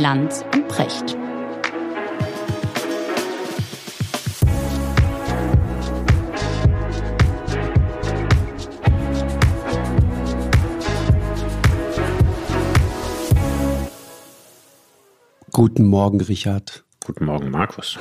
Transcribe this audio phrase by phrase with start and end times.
[0.00, 1.14] Lanz und Precht.
[15.52, 16.84] Guten Morgen, Richard.
[17.04, 17.98] Guten Morgen, Markus.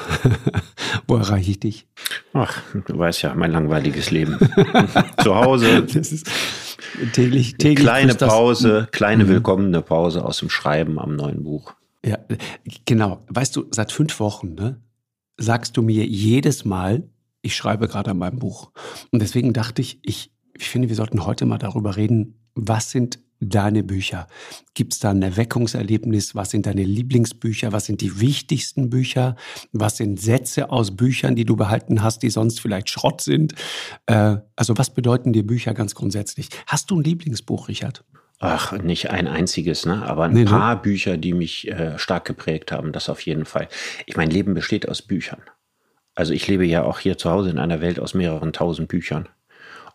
[1.07, 1.88] Wo erreiche ich dich?
[2.32, 4.38] Ach, du weißt ja, mein langweiliges Leben.
[5.21, 5.84] Zu Hause.
[5.84, 6.32] Das ist
[7.11, 7.86] täglich, täglich.
[7.86, 9.29] Kleine Pause, kleine mhm.
[9.29, 11.74] willkommene Pause aus dem Schreiben am neuen Buch.
[12.06, 12.18] Ja,
[12.86, 13.24] genau.
[13.28, 14.82] Weißt du, seit fünf Wochen ne,
[15.38, 17.10] sagst du mir jedes Mal,
[17.42, 18.71] ich schreibe gerade an meinem Buch.
[19.12, 23.20] Und deswegen dachte ich, ich, ich finde, wir sollten heute mal darüber reden, was sind
[23.42, 24.28] deine Bücher?
[24.74, 26.36] Gibt es da ein Erweckungserlebnis?
[26.36, 27.71] Was sind deine Lieblingsbücher?
[27.71, 29.36] Was sind die wichtigsten Bücher?
[29.71, 33.54] Was sind Sätze aus Büchern, die du behalten hast, die sonst vielleicht Schrott sind?
[34.08, 36.50] Äh, also was bedeuten dir Bücher ganz grundsätzlich?
[36.68, 38.04] Hast du ein Lieblingsbuch, Richard?
[38.39, 40.06] Ach, nicht ein einziges, ne?
[40.06, 40.82] aber ein nee, paar ne?
[40.82, 43.68] Bücher, die mich äh, stark geprägt haben, das auf jeden Fall.
[44.06, 45.42] Ich mein Leben besteht aus Büchern.
[46.16, 49.28] Also ich lebe ja auch hier zu Hause in einer Welt aus mehreren tausend Büchern.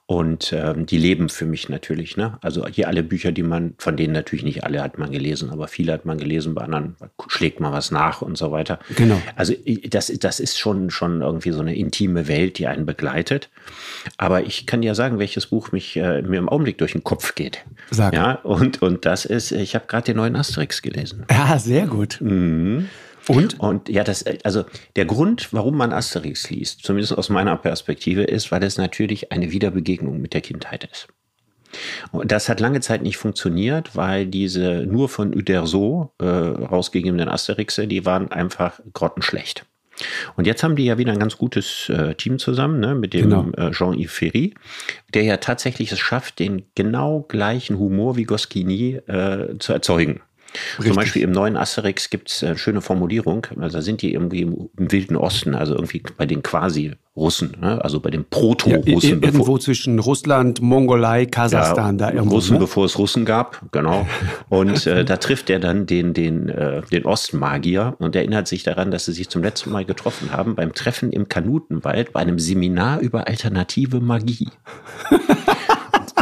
[0.06, 2.18] Und ähm, die leben für mich natürlich.
[2.18, 2.36] Ne?
[2.42, 5.66] Also hier alle Bücher, die man, von denen natürlich nicht alle hat man gelesen, aber
[5.66, 6.96] viele hat man gelesen, bei anderen
[7.28, 8.80] schlägt man was nach und so weiter.
[8.96, 9.20] Genau.
[9.34, 9.54] Also
[9.88, 13.48] das, das ist schon, schon irgendwie so eine intime Welt, die einen begleitet.
[14.18, 17.34] Aber ich kann ja sagen, welches Buch mich äh, mir im Augenblick durch den Kopf
[17.34, 17.64] geht.
[17.90, 18.12] Sag.
[18.12, 21.24] Ja, und, und das ist, ich habe gerade den neuen Asterix gelesen.
[21.30, 22.18] Ja, sehr gut.
[22.20, 22.90] Mhm.
[23.28, 23.58] Und?
[23.58, 24.64] Und ja, das, also
[24.96, 29.50] der Grund, warum man Asterix liest, zumindest aus meiner Perspektive, ist, weil es natürlich eine
[29.50, 31.08] Wiederbegegnung mit der Kindheit ist.
[32.12, 37.88] Und das hat lange Zeit nicht funktioniert, weil diese nur von Uderso äh, rausgegebenen Asterixe,
[37.88, 39.66] die waren einfach grottenschlecht.
[40.36, 43.30] Und jetzt haben die ja wieder ein ganz gutes äh, Team zusammen, ne, mit dem
[43.30, 43.50] genau.
[43.56, 44.54] äh, Jean-Yves Ferry,
[45.12, 50.20] der ja tatsächlich es schafft, den genau gleichen Humor wie Goscinny äh, zu erzeugen.
[50.78, 50.86] Richtig.
[50.86, 53.46] Zum Beispiel im neuen Asterix gibt es eine schöne Formulierung.
[53.60, 57.56] Also da sind die irgendwie im, im, Wilden Osten, also irgendwie bei den quasi Russen,
[57.60, 57.82] ne?
[57.82, 59.20] also bei den Proto-Russen.
[59.20, 62.36] Ja, irgendwo zwischen Russland, Mongolei, Kasachstan, ja, da irgendwo.
[62.36, 62.58] Russen, ne?
[62.60, 64.06] bevor es Russen gab, genau.
[64.48, 68.90] Und äh, da trifft er dann den, den, äh, den Ostmagier und erinnert sich daran,
[68.90, 73.00] dass sie sich zum letzten Mal getroffen haben beim Treffen im Kanutenwald bei einem Seminar
[73.00, 74.48] über alternative Magie.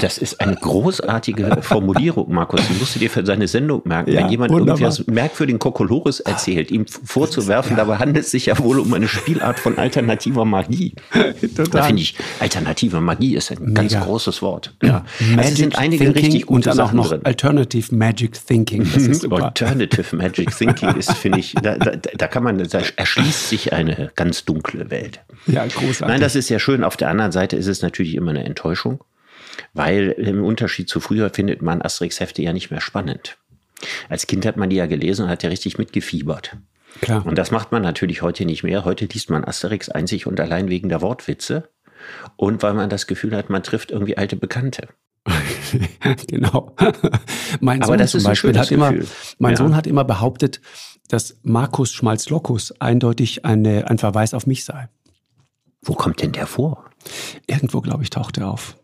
[0.03, 2.61] Das ist eine großartige Formulierung, Markus.
[2.67, 4.11] Die musst du dir für seine Sendung merken.
[4.11, 4.81] Ja, Wenn jemand wunderbar.
[4.81, 9.07] irgendwie was merkwürdigen Kokolores erzählt, ihm vorzuwerfen, dabei handelt es sich ja wohl um eine
[9.07, 10.97] Spielart von alternativer Magie.
[11.13, 11.67] Total.
[11.71, 13.83] Da finde ich, alternative Magie ist ein Mega.
[13.83, 14.75] ganz großes Wort.
[14.83, 15.05] Ja.
[15.21, 17.21] Magic also sind einige Thinking richtig gute und dann auch noch drin.
[17.23, 18.85] Alternative Magic Thinking.
[18.85, 19.45] Super.
[19.45, 24.11] Alternative Magic Thinking ist, finde ich, da, da, da kann man, da erschließt sich eine
[24.17, 25.21] ganz dunkle Welt.
[25.47, 26.09] Ja, großartig.
[26.09, 26.83] Nein, das ist ja schön.
[26.83, 29.01] Auf der anderen Seite ist es natürlich immer eine Enttäuschung
[29.73, 33.39] weil im Unterschied zu früher findet man Asterix-Hefte ja nicht mehr spannend.
[34.09, 36.57] Als Kind hat man die ja gelesen und hat ja richtig mitgefiebert.
[37.01, 37.25] Klar.
[37.27, 38.85] Und das macht man natürlich heute nicht mehr.
[38.85, 41.71] Heute liest man Asterix einzig und allein wegen der Wortwitze
[42.37, 44.89] und weil man das Gefühl hat, man trifft irgendwie alte Bekannte.
[46.27, 46.75] genau.
[47.61, 48.93] mein Sohn zum Beispiel hat immer,
[49.39, 49.57] mein ja.
[49.57, 50.61] Sohn hat immer behauptet,
[51.09, 54.89] dass Markus Schmalz-Lockus eindeutig eine, ein Verweis auf mich sei.
[55.81, 56.91] Wo kommt denn der vor?
[57.47, 58.77] Irgendwo, glaube ich, taucht er auf.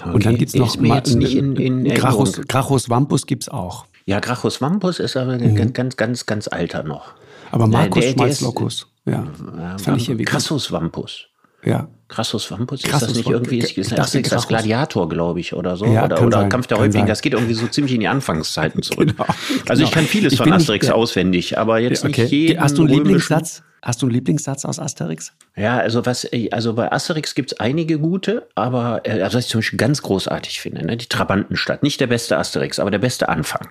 [0.00, 0.14] Okay.
[0.14, 3.86] Und dann gibt es noch Ma nicht in, in Grachus, Grachus Vampus gibt es auch.
[4.04, 5.54] Ja, Grachus Vampus ist aber mhm.
[5.56, 7.14] ganz, ganz, ganz, ganz alter noch.
[7.50, 9.26] Aber Markus Schmalzlocus, ja.
[9.56, 9.76] ja
[10.24, 11.26] Crassus Vampus.
[11.66, 11.88] Ja.
[12.08, 15.76] Crassus Vampus, ist das nicht irgendwie, ist, ist das, ist das Gladiator, glaube ich, oder
[15.76, 15.86] so?
[15.86, 18.80] Ja, oder oder sein, Kampf der Häuptlinge, das geht irgendwie so ziemlich in die Anfangszeiten
[18.82, 19.08] zurück.
[19.16, 19.26] genau,
[19.68, 20.00] also ich genau.
[20.00, 22.22] kann vieles ich von Asterix nicht, auswendig, aber jetzt okay.
[22.22, 23.64] nicht jeden Hast du einen Lieblingssatz?
[23.82, 25.32] Hast du einen Lieblingssatz aus Asterix?
[25.56, 29.50] Ja, also was, also bei Asterix gibt es einige gute, aber äh, also was ich
[29.50, 31.82] zum Beispiel ganz großartig finde, ne, die Trabantenstadt.
[31.82, 33.68] Nicht der beste Asterix, aber der beste Anfang.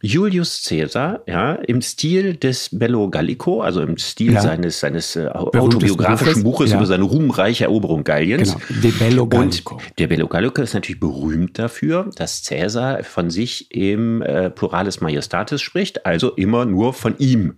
[0.00, 4.40] Julius Caesar, ja, im Stil des Bello Gallico, also im Stil ja.
[4.40, 6.76] seines, seines äh, autobiografischen Buches ja.
[6.76, 8.54] über seine ruhmreiche Eroberung Galliens.
[8.54, 9.74] Genau, De Bello Gallico.
[9.74, 15.00] Und der Bello Gallico ist natürlich berühmt dafür, dass Caesar von sich im äh, Pluralis
[15.00, 17.54] Majestatis spricht, also immer nur von ihm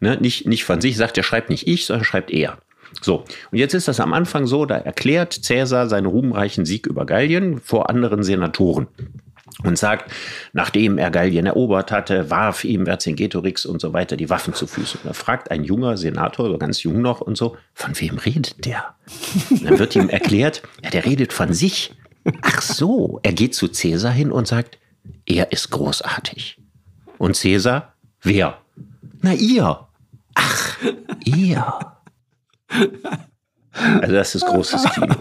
[0.00, 0.18] Ne?
[0.20, 2.58] Nicht, nicht von sich, sagt er, schreibt nicht ich, sondern schreibt er.
[3.02, 7.04] So, und jetzt ist das am Anfang so, da erklärt Cäsar seinen ruhmreichen Sieg über
[7.04, 8.86] Gallien vor anderen Senatoren
[9.64, 10.12] und sagt,
[10.52, 15.00] nachdem er Gallien erobert hatte, warf ihm Vercingetorix und so weiter die Waffen zu Füßen.
[15.02, 18.64] Und da fragt ein junger Senator, so ganz jung noch und so, von wem redet
[18.64, 18.94] der?
[19.50, 21.94] Und dann wird ihm erklärt, ja, der redet von sich.
[22.42, 24.78] Ach so, er geht zu Cäsar hin und sagt,
[25.24, 26.58] er ist großartig.
[27.18, 28.58] Und Cäsar, wer?
[29.22, 29.86] Na, ihr.
[30.34, 30.76] Ach,
[31.24, 31.78] ihr.
[34.00, 35.14] Also das ist großes Kino.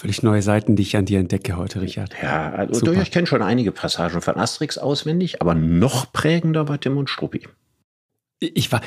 [0.00, 2.14] Völlig neue Seiten, die ich an dir entdecke heute, Richard.
[2.22, 3.02] Ja, also Super.
[3.02, 7.46] ich kenne schon einige Passagen von Asterix auswendig, aber noch prägender war Tim und Struppi.
[8.38, 8.80] Ich war,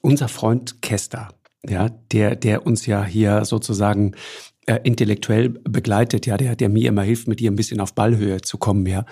[0.00, 1.28] unser Freund Kester,
[1.68, 4.12] ja, der, der uns ja hier sozusagen
[4.64, 8.40] äh, intellektuell begleitet, ja, der, der mir immer hilft, mit dir ein bisschen auf Ballhöhe
[8.40, 9.04] zu kommen, ja.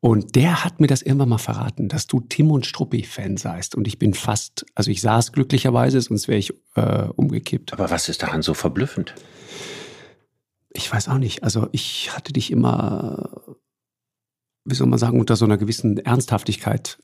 [0.00, 3.74] Und der hat mir das irgendwann mal verraten, dass du Tim und Struppi-Fan seist.
[3.74, 7.74] Und ich bin fast, also ich saß glücklicherweise, sonst wäre ich äh, umgekippt.
[7.74, 9.14] Aber was ist daran so verblüffend?
[10.74, 11.44] Ich weiß auch nicht.
[11.44, 13.56] Also ich hatte dich immer,
[14.64, 16.98] wie soll man sagen, unter so einer gewissen Ernsthaftigkeit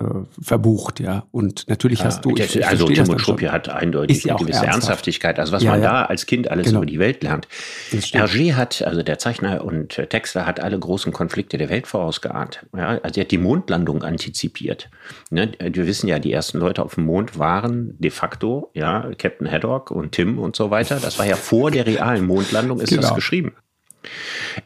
[0.00, 0.04] äh,
[0.42, 1.24] verbucht, ja.
[1.30, 2.34] Und natürlich ja, hast du.
[2.36, 4.74] Ich, ich also Tim und Struppi hat eindeutig eine gewisse ernsthaft.
[4.74, 5.38] Ernsthaftigkeit.
[5.38, 5.92] Also was ja, man ja.
[5.92, 6.78] da als Kind alles genau.
[6.78, 7.46] über die Welt lernt.
[7.92, 12.66] Hergé hat, also der Zeichner und Texter, hat alle großen Konflikte der Welt vorausgeahnt.
[12.76, 14.90] Ja, also er hat die Mondlandung antizipiert.
[15.30, 15.52] Ne?
[15.60, 19.92] Wir wissen ja, die ersten Leute auf dem Mond waren de facto, ja, Captain Haddock
[19.92, 20.98] und Tim und so weiter.
[20.98, 23.02] Das war ja vor der realen Mondlandung, ist genau.
[23.02, 23.54] das geschrieben.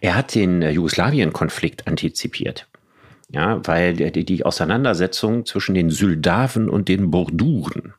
[0.00, 2.66] Er hat den Jugoslawien-Konflikt antizipiert.
[3.30, 7.92] Ja, weil die, die Auseinandersetzung zwischen den Syldaven und den Borduren,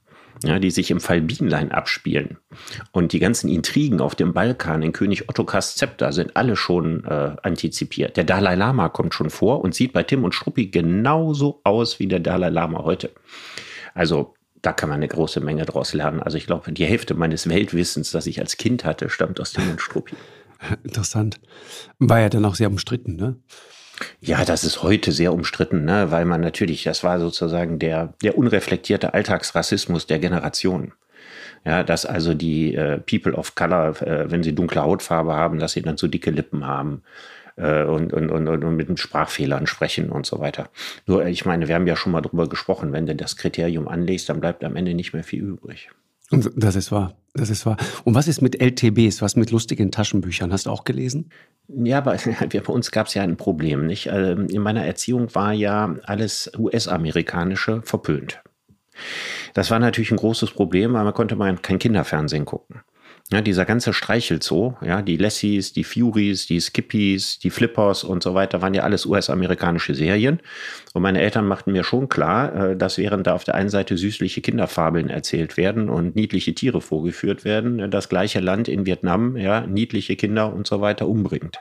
[0.44, 2.38] ja, die sich im Fall Bienlein abspielen.
[2.92, 7.36] Und die ganzen Intrigen auf dem Balkan in König Ottokars Zepter sind alle schon äh,
[7.44, 8.18] antizipiert.
[8.18, 12.08] Der Dalai Lama kommt schon vor und sieht bei Tim und Struppi genauso aus wie
[12.08, 13.12] der Dalai Lama heute.
[13.94, 16.22] Also da kann man eine große Menge draus lernen.
[16.22, 19.70] Also ich glaube, die Hälfte meines Weltwissens, das ich als Kind hatte, stammt aus Tim
[19.70, 20.16] und Struppi.
[20.84, 21.40] Interessant.
[22.00, 23.38] War ja dann auch sehr umstritten, ne?
[24.22, 26.12] Ja, das ist heute sehr umstritten, ne?
[26.12, 30.94] weil man natürlich, das war sozusagen der, der unreflektierte Alltagsrassismus der Generation.
[31.66, 35.74] Ja, dass also die äh, People of Color, äh, wenn sie dunkle Hautfarbe haben, dass
[35.74, 37.04] sie dann so dicke Lippen haben
[37.58, 40.70] äh, und, und, und, und mit Sprachfehlern sprechen und so weiter.
[41.06, 44.30] Nur, ich meine, wir haben ja schon mal drüber gesprochen, wenn du das Kriterium anlegst,
[44.30, 45.90] dann bleibt am Ende nicht mehr viel übrig.
[46.32, 47.16] Und das ist wahr.
[47.34, 47.78] Das ist wahr.
[48.04, 50.52] Und was ist mit LTBs, was mit lustigen Taschenbüchern?
[50.52, 51.30] Hast du auch gelesen?
[51.68, 52.18] Ja, aber
[52.52, 53.86] bei uns gab es ja ein Problem.
[53.86, 54.08] Nicht?
[54.08, 58.42] Ähm, in meiner Erziehung war ja alles US-amerikanische verpönt.
[59.54, 62.82] Das war natürlich ein großes Problem, weil man konnte mal kein Kinderfernsehen gucken.
[63.32, 68.34] Ja, dieser ganze Streichelzoo, ja, die Lessies, die Furies, die Skippies, die Flippers und so
[68.34, 70.40] weiter, waren ja alles US-amerikanische Serien.
[70.96, 73.98] Und meine Eltern machten mir schon klar, äh, dass während da auf der einen Seite
[73.98, 79.62] süßliche Kinderfabeln erzählt werden und niedliche Tiere vorgeführt werden, das gleiche Land in Vietnam, ja,
[79.62, 81.60] niedliche Kinder und so weiter umbringt.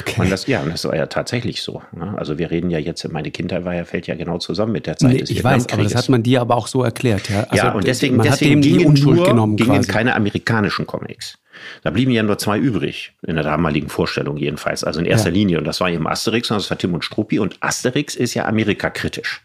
[0.00, 0.20] Okay.
[0.20, 1.82] Und das, ja, das war ja tatsächlich so.
[1.92, 2.14] Ne?
[2.16, 4.96] Also wir reden ja jetzt, meine Kindheit war ja, fällt ja genau zusammen mit der
[4.96, 7.28] Zeit nee, des Ich weiß, aber das hat man dir aber auch so erklärt.
[7.28, 9.90] Ja, also ja und deswegen, man deswegen hat dem die Unschuld nur, genommen gingen quasi.
[9.90, 11.38] keine amerikanischen Comics.
[11.82, 14.84] Da blieben ja nur zwei übrig, in der damaligen Vorstellung jedenfalls.
[14.84, 15.34] Also in erster ja.
[15.34, 15.58] Linie.
[15.58, 17.38] Und das war eben Asterix und das war Tim und Struppi.
[17.38, 19.42] Und Asterix ist ja amerikakritisch.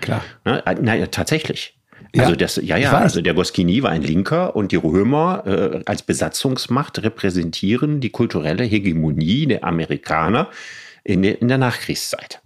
[0.00, 0.22] Klar.
[0.44, 0.62] Ne?
[0.80, 1.79] Naja, tatsächlich.
[2.16, 6.02] Also das, ja, ja, also der Goscinny war ein Linker und die Römer äh, als
[6.02, 10.48] Besatzungsmacht repräsentieren die kulturelle Hegemonie der Amerikaner
[11.04, 12.40] in, der, in der Nachkriegszeit.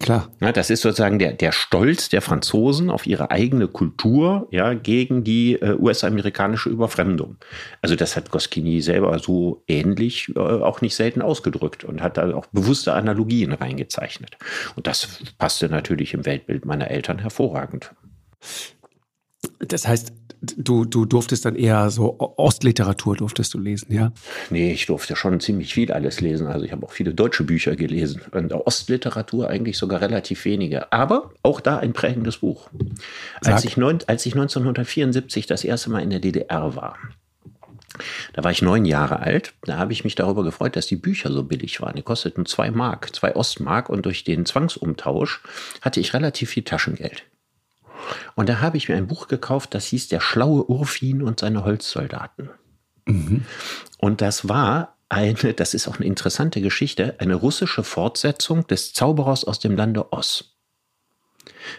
[0.00, 0.30] Klar.
[0.40, 5.24] Ja, das ist sozusagen der, der Stolz der Franzosen auf ihre eigene Kultur ja, gegen
[5.24, 7.36] die äh, US-amerikanische Überfremdung.
[7.80, 12.34] Also das hat Goscinny selber so ähnlich äh, auch nicht selten ausgedrückt und hat da
[12.34, 14.36] auch bewusste Analogien reingezeichnet.
[14.76, 17.94] Und das passte natürlich im Weltbild meiner Eltern hervorragend.
[19.60, 24.12] Das heißt, du, du durftest dann eher so Ostliteratur durftest du lesen, ja?
[24.50, 26.46] Nee, ich durfte schon ziemlich viel alles lesen.
[26.46, 28.20] Also ich habe auch viele deutsche Bücher gelesen.
[28.30, 30.92] Und Ostliteratur eigentlich sogar relativ wenige.
[30.92, 32.70] Aber auch da ein prägendes Buch.
[33.42, 36.96] Als ich, neun, als ich 1974 das erste Mal in der DDR war,
[38.32, 39.54] da war ich neun Jahre alt.
[39.62, 41.96] Da habe ich mich darüber gefreut, dass die Bücher so billig waren.
[41.96, 43.88] Die kosteten zwei Mark, zwei Ostmark.
[43.88, 45.40] Und durch den Zwangsumtausch
[45.80, 47.24] hatte ich relativ viel Taschengeld.
[48.34, 51.64] Und da habe ich mir ein Buch gekauft, das hieß Der schlaue Urfin und seine
[51.64, 52.50] Holzsoldaten.
[53.06, 53.44] Mhm.
[53.98, 59.44] Und das war eine, das ist auch eine interessante Geschichte, eine russische Fortsetzung des Zauberers
[59.44, 60.06] aus dem Lande.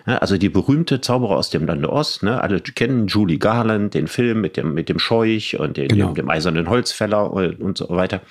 [0.06, 2.42] Ja, also die berühmte Zauberer aus dem Lande Oz, ne?
[2.42, 6.08] alle kennen Julie Garland, den Film mit dem, mit dem Scheuch und den, genau.
[6.08, 8.22] dem, dem eisernen Holzfäller und, und, so weiter.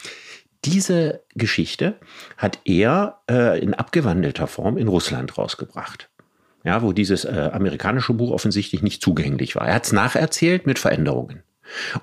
[0.64, 1.94] Diese Geschichte
[2.36, 6.08] hat er äh, in abgewandelter Form in Russland rausgebracht
[6.68, 9.66] ja, wo dieses äh, amerikanische Buch offensichtlich nicht zugänglich war.
[9.66, 11.42] Er hat es nacherzählt mit Veränderungen.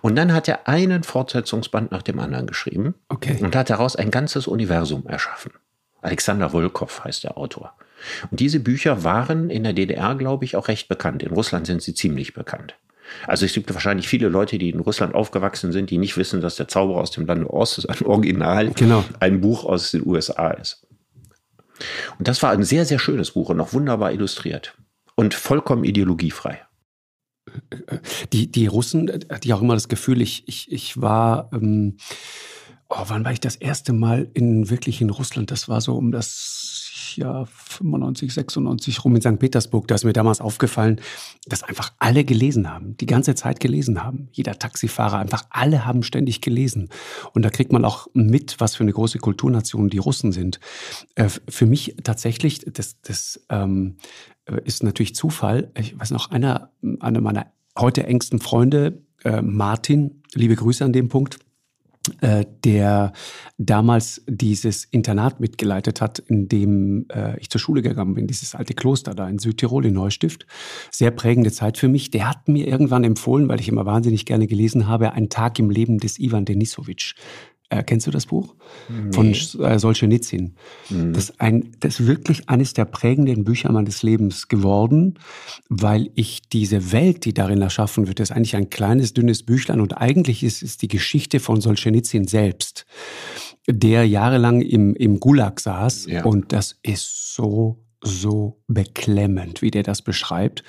[0.01, 3.37] Und dann hat er einen Fortsetzungsband nach dem anderen geschrieben okay.
[3.41, 5.51] und hat daraus ein ganzes Universum erschaffen.
[6.01, 7.75] Alexander Wolkow heißt der Autor.
[8.31, 11.21] Und diese Bücher waren in der DDR, glaube ich, auch recht bekannt.
[11.21, 12.75] In Russland sind sie ziemlich bekannt.
[13.27, 16.55] Also es gibt wahrscheinlich viele Leute, die in Russland aufgewachsen sind, die nicht wissen, dass
[16.55, 19.03] der Zauberer aus dem Lande Ost, ein Original, genau.
[19.19, 20.84] ein Buch aus den USA ist.
[22.17, 24.77] Und das war ein sehr, sehr schönes Buch und auch wunderbar illustriert
[25.15, 26.61] und vollkommen ideologiefrei.
[28.33, 31.97] Die, die Russen, hatte ich auch immer das Gefühl, ich, ich, ich war, ähm,
[32.89, 35.51] oh, wann war ich das erste Mal in wirklich in Russland?
[35.51, 36.64] Das war so um das
[37.17, 39.39] Jahr 95, 96 rum in St.
[39.39, 39.87] Petersburg.
[39.87, 41.01] Da ist mir damals aufgefallen,
[41.45, 44.29] dass einfach alle gelesen haben, die ganze Zeit gelesen haben.
[44.31, 46.89] Jeder Taxifahrer, einfach alle haben ständig gelesen.
[47.33, 50.59] Und da kriegt man auch mit, was für eine große Kulturnation die Russen sind.
[51.15, 53.97] Äh, für mich tatsächlich, das, das ähm,
[54.63, 55.71] ist natürlich Zufall.
[55.77, 61.09] Ich weiß noch, einer, einer meiner heute engsten Freunde, äh, Martin, liebe Grüße an dem
[61.09, 61.44] Punkt, äh,
[62.63, 63.13] der
[63.57, 68.73] damals dieses Internat mitgeleitet hat, in dem äh, ich zur Schule gegangen bin, dieses alte
[68.73, 70.45] Kloster da in Südtirol in Neustift.
[70.91, 72.11] Sehr prägende Zeit für mich.
[72.11, 75.69] Der hat mir irgendwann empfohlen, weil ich immer wahnsinnig gerne gelesen habe, Ein Tag im
[75.69, 77.15] Leben des Ivan Denisowitsch.
[77.69, 78.55] Äh, kennst du das Buch?
[78.89, 79.11] Nee.
[79.11, 80.55] Von äh, Solzhenitsyn.
[80.89, 81.13] Mhm.
[81.13, 85.17] Das, ist ein, das ist wirklich eines der prägenden Bücher meines Lebens geworden,
[85.67, 89.81] weil ich diese Welt, die darin erschaffen wird, das ist eigentlich ein kleines, dünnes Büchlein
[89.81, 92.85] und eigentlich ist es die Geschichte von Solzhenitsyn selbst,
[93.67, 96.23] der jahrelang im, im Gulag saß ja.
[96.23, 100.63] und das ist so so beklemmend, wie der das beschreibt.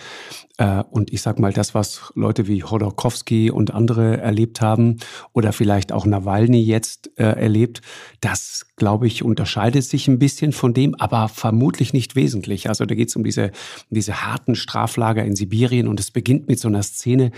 [0.58, 4.96] Äh, und ich sag mal, das, was Leute wie Hodorkowski und andere erlebt haben
[5.32, 7.82] oder vielleicht auch Nawalny jetzt äh, erlebt,
[8.20, 12.68] das, glaube ich, unterscheidet sich ein bisschen von dem, aber vermutlich nicht wesentlich.
[12.68, 13.52] Also da geht es um diese,
[13.90, 17.32] diese harten Straflager in Sibirien und es beginnt mit so einer Szene,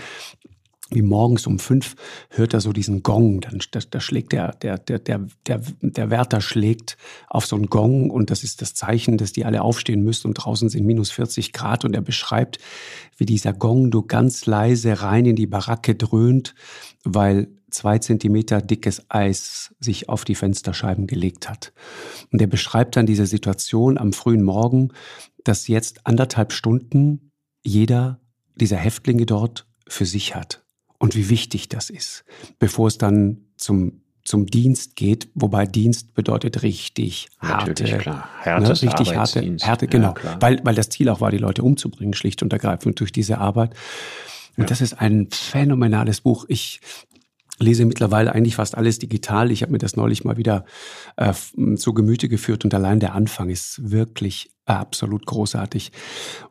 [0.91, 1.95] wie morgens um fünf
[2.29, 3.41] hört er so diesen Gong.
[3.41, 8.09] Dann da, da schlägt der, der, der, der, der, Wärter schlägt auf so einen Gong
[8.09, 11.53] und das ist das Zeichen, dass die alle aufstehen müssen und draußen sind minus 40
[11.53, 12.59] Grad und er beschreibt,
[13.17, 16.55] wie dieser Gong du ganz leise rein in die Baracke dröhnt,
[17.03, 21.71] weil zwei Zentimeter dickes Eis sich auf die Fensterscheiben gelegt hat.
[22.31, 24.89] Und er beschreibt dann diese Situation am frühen Morgen,
[25.43, 27.31] dass jetzt anderthalb Stunden
[27.61, 28.19] jeder
[28.55, 30.63] dieser Häftlinge dort für sich hat
[30.99, 32.23] und wie wichtig das ist,
[32.59, 37.83] bevor es dann zum zum Dienst geht, wobei Dienst bedeutet richtig harte.
[38.59, 42.13] Ne, richtig harte, harte, genau, ja, weil weil das Ziel auch war, die Leute umzubringen,
[42.13, 43.73] schlicht und ergreifend durch diese Arbeit.
[44.55, 44.67] Und ja.
[44.67, 46.45] das ist ein phänomenales Buch.
[46.47, 46.79] Ich
[47.59, 49.51] lese mittlerweile eigentlich fast alles digital.
[49.51, 50.65] Ich habe mir das neulich mal wieder
[51.17, 51.33] äh,
[51.75, 55.91] zu Gemüte geführt und allein der Anfang ist wirklich absolut großartig.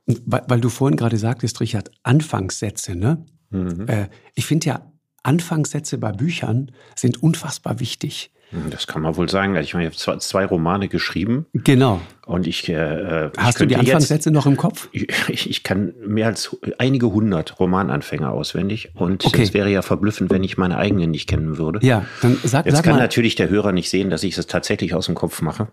[0.07, 3.25] Und weil, weil du vorhin gerade sagtest, Richard, Anfangssätze, ne?
[3.51, 3.87] Mhm.
[3.89, 8.31] Äh, ich finde ja, Anfangssätze bei Büchern sind unfassbar wichtig.
[8.51, 9.55] Mhm, das kann man wohl sagen.
[9.57, 11.47] Ich meine, ich habe zwei Romane geschrieben.
[11.53, 12.01] Genau.
[12.25, 12.69] Und ich.
[12.69, 14.89] Äh, Hast ich du die Anfangssätze jetzt, noch im Kopf?
[14.93, 18.93] Ich, ich, kann mehr als einige hundert Romananfänger auswendig.
[18.95, 19.43] Und okay.
[19.43, 21.85] es wäre ja verblüffend, wenn ich meine eigenen nicht kennen würde.
[21.85, 23.03] Ja, dann sag, Jetzt sag kann mal.
[23.03, 25.69] natürlich der Hörer nicht sehen, dass ich es tatsächlich aus dem Kopf mache.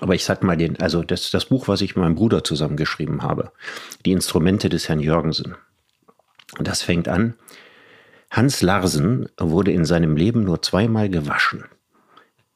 [0.00, 3.22] Aber ich sag mal den, also das, das Buch, was ich mit meinem Bruder zusammengeschrieben
[3.22, 3.52] habe,
[4.06, 5.56] Die Instrumente des Herrn Jürgensen.
[6.58, 7.34] Das fängt an.
[8.30, 11.64] Hans Larsen wurde in seinem Leben nur zweimal gewaschen.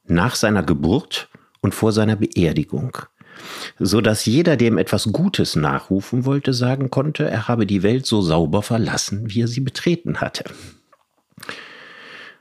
[0.05, 1.29] Nach seiner Geburt
[1.61, 2.97] und vor seiner Beerdigung.
[3.77, 8.21] So dass jeder, dem etwas Gutes nachrufen wollte, sagen konnte, er habe die Welt so
[8.21, 10.45] sauber verlassen, wie er sie betreten hatte.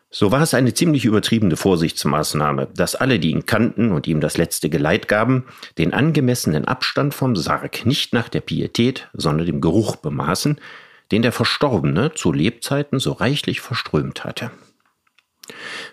[0.09, 4.39] So war es eine ziemlich übertriebene Vorsichtsmaßnahme, dass alle, die ihn kannten und ihm das
[4.39, 5.45] letzte Geleit gaben,
[5.77, 10.59] den angemessenen Abstand vom Sarg nicht nach der Pietät, sondern dem Geruch bemaßen,
[11.13, 14.51] den der Verstorbene zu Lebzeiten so reichlich verströmt hatte.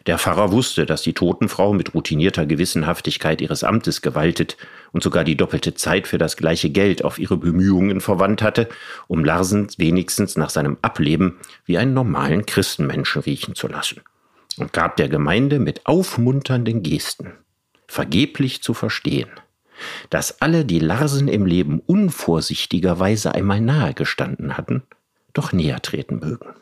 [0.08, 4.58] Der Pfarrer wusste, dass die Totenfrau mit routinierter Gewissenhaftigkeit ihres Amtes gewaltet
[4.92, 8.68] und sogar die doppelte Zeit für das gleiche Geld auf ihre Bemühungen verwandt hatte,
[9.08, 14.02] um Larsen wenigstens nach seinem Ableben wie einen normalen Christenmenschen riechen zu lassen,
[14.58, 17.34] und gab der Gemeinde mit aufmunternden Gesten
[17.88, 19.30] vergeblich zu verstehen,
[20.10, 24.84] dass alle, die Larsen im Leben unvorsichtigerweise einmal nahe gestanden hatten,
[25.34, 26.54] doch näher treten mögen.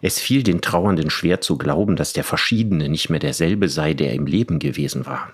[0.00, 4.14] Es fiel den Trauernden schwer zu glauben, dass der Verschiedene nicht mehr derselbe sei, der
[4.14, 5.32] im Leben gewesen war.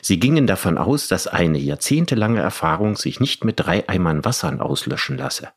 [0.00, 5.16] Sie gingen davon aus, dass eine jahrzehntelange Erfahrung sich nicht mit drei Eimern Wassern auslöschen
[5.16, 5.48] lasse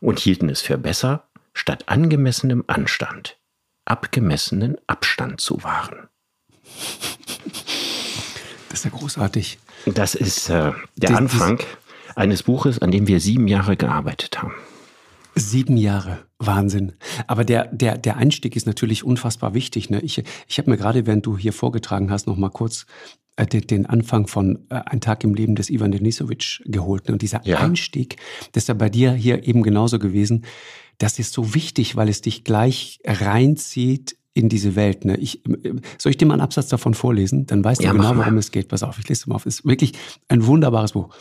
[0.00, 1.24] und hielten es für besser,
[1.54, 3.36] statt angemessenem Anstand
[3.84, 6.08] abgemessenen Abstand zu wahren.
[8.68, 9.58] Das ist ja großartig.
[9.86, 11.60] Das ist äh, der das, Anfang
[12.16, 14.52] eines Buches, an dem wir sieben Jahre gearbeitet haben.
[15.36, 16.92] Sieben Jahre, Wahnsinn.
[17.26, 19.90] Aber der, der, der Einstieg ist natürlich unfassbar wichtig.
[19.90, 20.00] Ne?
[20.00, 22.86] Ich, ich habe mir gerade, während du hier vorgetragen hast, noch mal kurz
[23.36, 27.08] äh, den, den Anfang von äh, Ein Tag im Leben des Ivan Denisowitsch geholt.
[27.08, 27.14] Ne?
[27.14, 27.58] Und dieser ja.
[27.58, 28.16] Einstieg,
[28.52, 30.44] das ist ja bei dir hier eben genauso gewesen.
[30.98, 35.04] Das ist so wichtig, weil es dich gleich reinzieht in diese Welt.
[35.04, 35.16] Ne?
[35.16, 37.46] Ich, äh, soll ich dir mal einen Absatz davon vorlesen?
[37.46, 38.68] Dann weißt ja, du genau, worum es geht.
[38.68, 39.46] Pass auf, ich lese mal auf.
[39.46, 39.94] Es ist wirklich
[40.28, 41.12] ein wunderbares Buch.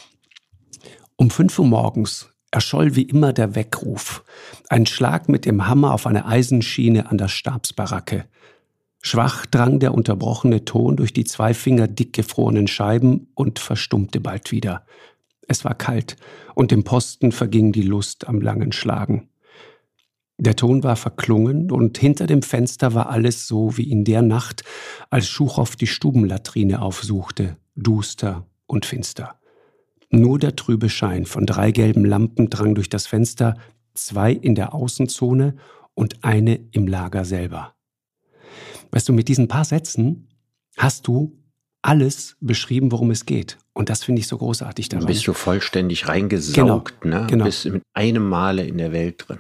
[1.15, 4.23] Um fünf Uhr morgens erscholl wie immer der Weckruf.
[4.69, 8.25] Ein Schlag mit dem Hammer auf eine Eisenschiene an der Stabsbaracke.
[9.01, 14.51] Schwach drang der unterbrochene Ton durch die zwei Finger dick gefrorenen Scheiben und verstummte bald
[14.51, 14.85] wieder.
[15.47, 16.15] Es war kalt
[16.55, 19.29] und dem Posten verging die Lust am langen Schlagen.
[20.37, 24.63] Der Ton war verklungen und hinter dem Fenster war alles so wie in der Nacht,
[25.09, 29.39] als Schuchow die Stubenlatrine aufsuchte, duster und finster.
[30.15, 33.55] Nur der trübe Schein von drei gelben Lampen drang durch das Fenster,
[33.95, 35.55] zwei in der Außenzone
[35.95, 37.73] und eine im Lager selber.
[38.91, 40.27] Weißt du, mit diesen paar Sätzen
[40.77, 41.35] hast du
[41.81, 43.57] alles beschrieben, worum es geht.
[43.73, 45.07] Und das finde ich so großartig daran.
[45.07, 47.27] Bist du vollständig reingesaugt, genau, ne?
[47.27, 47.45] Genau.
[47.45, 49.39] Bist mit einem Male in der Welt drin.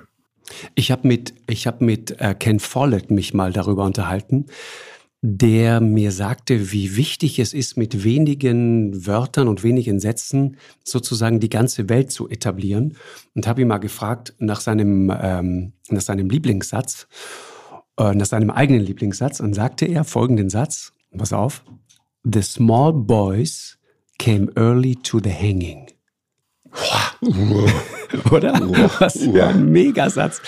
[0.73, 4.47] Ich habe mit, ich hab mit äh, Ken Follett mich mal darüber unterhalten,
[5.25, 11.47] der mir sagte, wie wichtig es ist, mit wenigen Wörtern und wenigen Sätzen sozusagen die
[11.47, 12.97] ganze Welt zu etablieren.
[13.33, 17.07] Und habe ihn mal gefragt nach seinem, ähm, nach seinem Lieblingssatz,
[17.97, 19.39] äh, nach seinem eigenen Lieblingssatz.
[19.39, 21.63] Und sagte er folgenden Satz, pass auf,
[22.29, 23.77] The small boys
[24.19, 25.87] came early to the hanging.
[28.31, 28.53] Oder?
[28.99, 30.41] Was für ein Megasatz.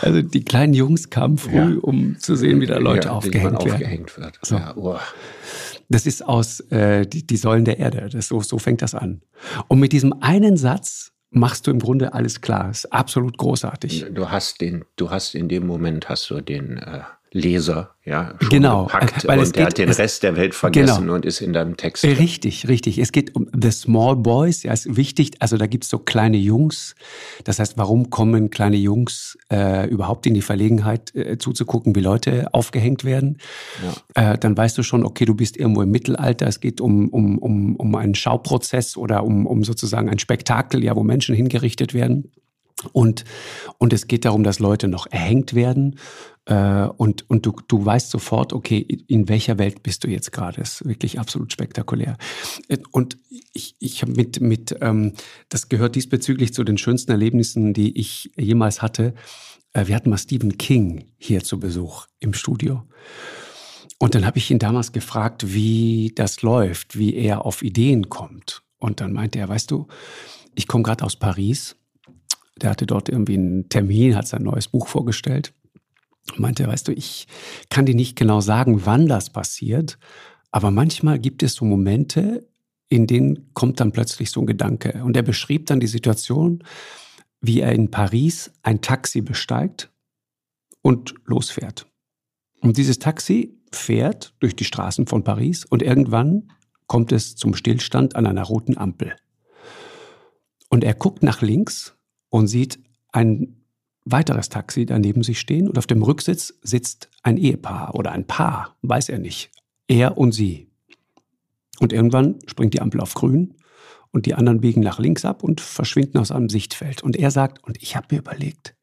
[0.00, 3.72] Also die kleinen Jungs kamen früh, um zu sehen, wie da Leute ja, aufgehängt, werden.
[3.72, 4.38] aufgehängt wird.
[4.42, 4.56] So.
[4.56, 4.74] Ja,
[5.88, 8.08] das ist aus äh, die, die Säulen der Erde.
[8.10, 9.22] Das, so, so fängt das an.
[9.68, 12.68] Und mit diesem einen Satz machst du im Grunde alles klar.
[12.68, 14.06] Das ist absolut großartig.
[14.12, 17.00] Du hast den, du hast in dem Moment hast du den äh,
[17.34, 21.14] Leser, ja, schon genau, gepackt weil und der hat den Rest der Welt vergessen genau.
[21.14, 22.04] und ist in deinem Text.
[22.04, 22.98] Richtig, richtig.
[22.98, 25.30] Es geht um The Small Boys, ja, ist wichtig.
[25.38, 26.94] Also da gibt's so kleine Jungs.
[27.44, 32.52] Das heißt, warum kommen kleine Jungs äh, überhaupt in die Verlegenheit äh, zuzugucken, wie Leute
[32.52, 33.38] aufgehängt werden?
[34.14, 34.32] Ja.
[34.32, 36.46] Äh, dann weißt du schon, okay, du bist irgendwo im Mittelalter.
[36.46, 40.94] Es geht um, um, um, um einen Schauprozess oder um, um sozusagen ein Spektakel, ja,
[40.96, 42.30] wo Menschen hingerichtet werden.
[42.92, 43.24] Und,
[43.78, 45.98] und es geht darum, dass Leute noch erhängt werden.
[46.46, 50.60] Äh, und und du, du weißt sofort, okay, in welcher Welt bist du jetzt gerade?
[50.60, 52.16] Das ist wirklich absolut spektakulär.
[52.68, 53.16] Äh, und
[53.52, 55.12] ich, ich habe mit, mit ähm,
[55.48, 59.14] das gehört diesbezüglich zu den schönsten Erlebnissen, die ich jemals hatte.
[59.72, 62.82] Äh, wir hatten mal Stephen King hier zu Besuch im Studio.
[63.98, 68.62] Und dann habe ich ihn damals gefragt, wie das läuft, wie er auf Ideen kommt.
[68.78, 69.86] Und dann meinte er, weißt du,
[70.56, 71.76] ich komme gerade aus Paris
[72.62, 75.52] der hatte dort irgendwie einen Termin, hat sein neues Buch vorgestellt.
[76.36, 77.26] Meinte, weißt du, ich
[77.68, 79.98] kann dir nicht genau sagen, wann das passiert,
[80.50, 82.46] aber manchmal gibt es so Momente,
[82.88, 85.02] in denen kommt dann plötzlich so ein Gedanke.
[85.02, 86.62] Und er beschrieb dann die Situation,
[87.40, 89.90] wie er in Paris ein Taxi besteigt
[90.82, 91.86] und losfährt.
[92.60, 96.52] Und dieses Taxi fährt durch die Straßen von Paris und irgendwann
[96.86, 99.16] kommt es zum Stillstand an einer roten Ampel.
[100.68, 101.94] Und er guckt nach links
[102.28, 102.78] und sieht
[103.10, 103.61] ein
[104.04, 108.76] weiteres Taxi daneben sich stehen und auf dem Rücksitz sitzt ein Ehepaar oder ein Paar,
[108.82, 109.50] weiß er nicht.
[109.88, 110.68] Er und sie.
[111.80, 113.54] Und irgendwann springt die Ampel auf grün
[114.10, 117.02] und die anderen biegen nach links ab und verschwinden aus einem Sichtfeld.
[117.02, 118.74] Und er sagt, und ich habe mir überlegt,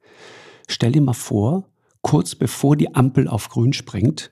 [0.68, 1.70] stell dir mal vor,
[2.02, 4.32] kurz bevor die Ampel auf grün springt,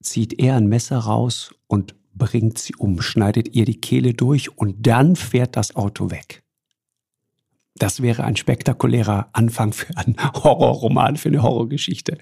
[0.00, 4.86] zieht er ein Messer raus und bringt sie um, schneidet ihr die Kehle durch und
[4.86, 6.42] dann fährt das Auto weg.
[7.78, 12.18] Das wäre ein spektakulärer Anfang für einen Horrorroman, für eine Horrorgeschichte.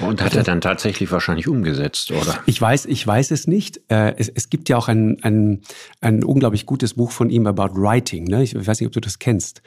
[0.00, 2.38] Und hat er dann tatsächlich wahrscheinlich umgesetzt, oder?
[2.46, 3.80] Ich weiß, ich weiß es nicht.
[3.88, 5.62] Äh, es, es gibt ja auch ein, ein,
[6.00, 8.24] ein unglaublich gutes Buch von ihm about Writing.
[8.24, 8.42] Ne?
[8.42, 9.62] Ich weiß nicht, ob du das kennst.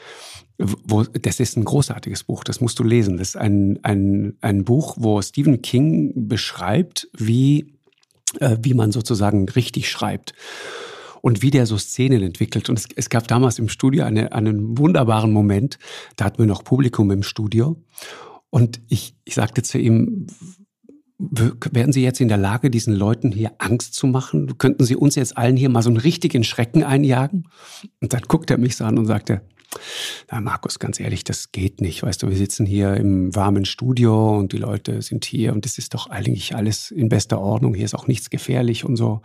[0.58, 3.18] Wo, das ist ein großartiges Buch, das musst du lesen.
[3.18, 7.76] Das ist ein, ein, ein Buch, wo Stephen King beschreibt, wie,
[8.40, 10.34] äh, wie man sozusagen richtig schreibt
[11.22, 12.70] und wie der so Szenen entwickelt.
[12.70, 15.78] Und es, es gab damals im Studio eine, einen wunderbaren Moment,
[16.16, 17.82] da hatten wir noch Publikum im Studio
[18.50, 20.28] und ich, ich sagte zu ihm,
[21.20, 24.58] werden Sie jetzt in der Lage, diesen Leuten hier Angst zu machen?
[24.58, 27.50] Könnten Sie uns jetzt allen hier mal so einen richtigen Schrecken einjagen?
[28.02, 29.42] Und dann guckt er mich so an und sagte,
[30.32, 32.04] na Markus, ganz ehrlich, das geht nicht.
[32.04, 35.78] Weißt du, wir sitzen hier im warmen Studio und die Leute sind hier und es
[35.78, 37.74] ist doch eigentlich alles in bester Ordnung.
[37.74, 39.22] Hier ist auch nichts gefährlich und so.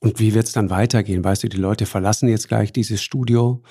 [0.00, 1.24] Und wie wird es dann weitergehen?
[1.24, 3.62] Weißt du, die Leute verlassen jetzt gleich dieses Studio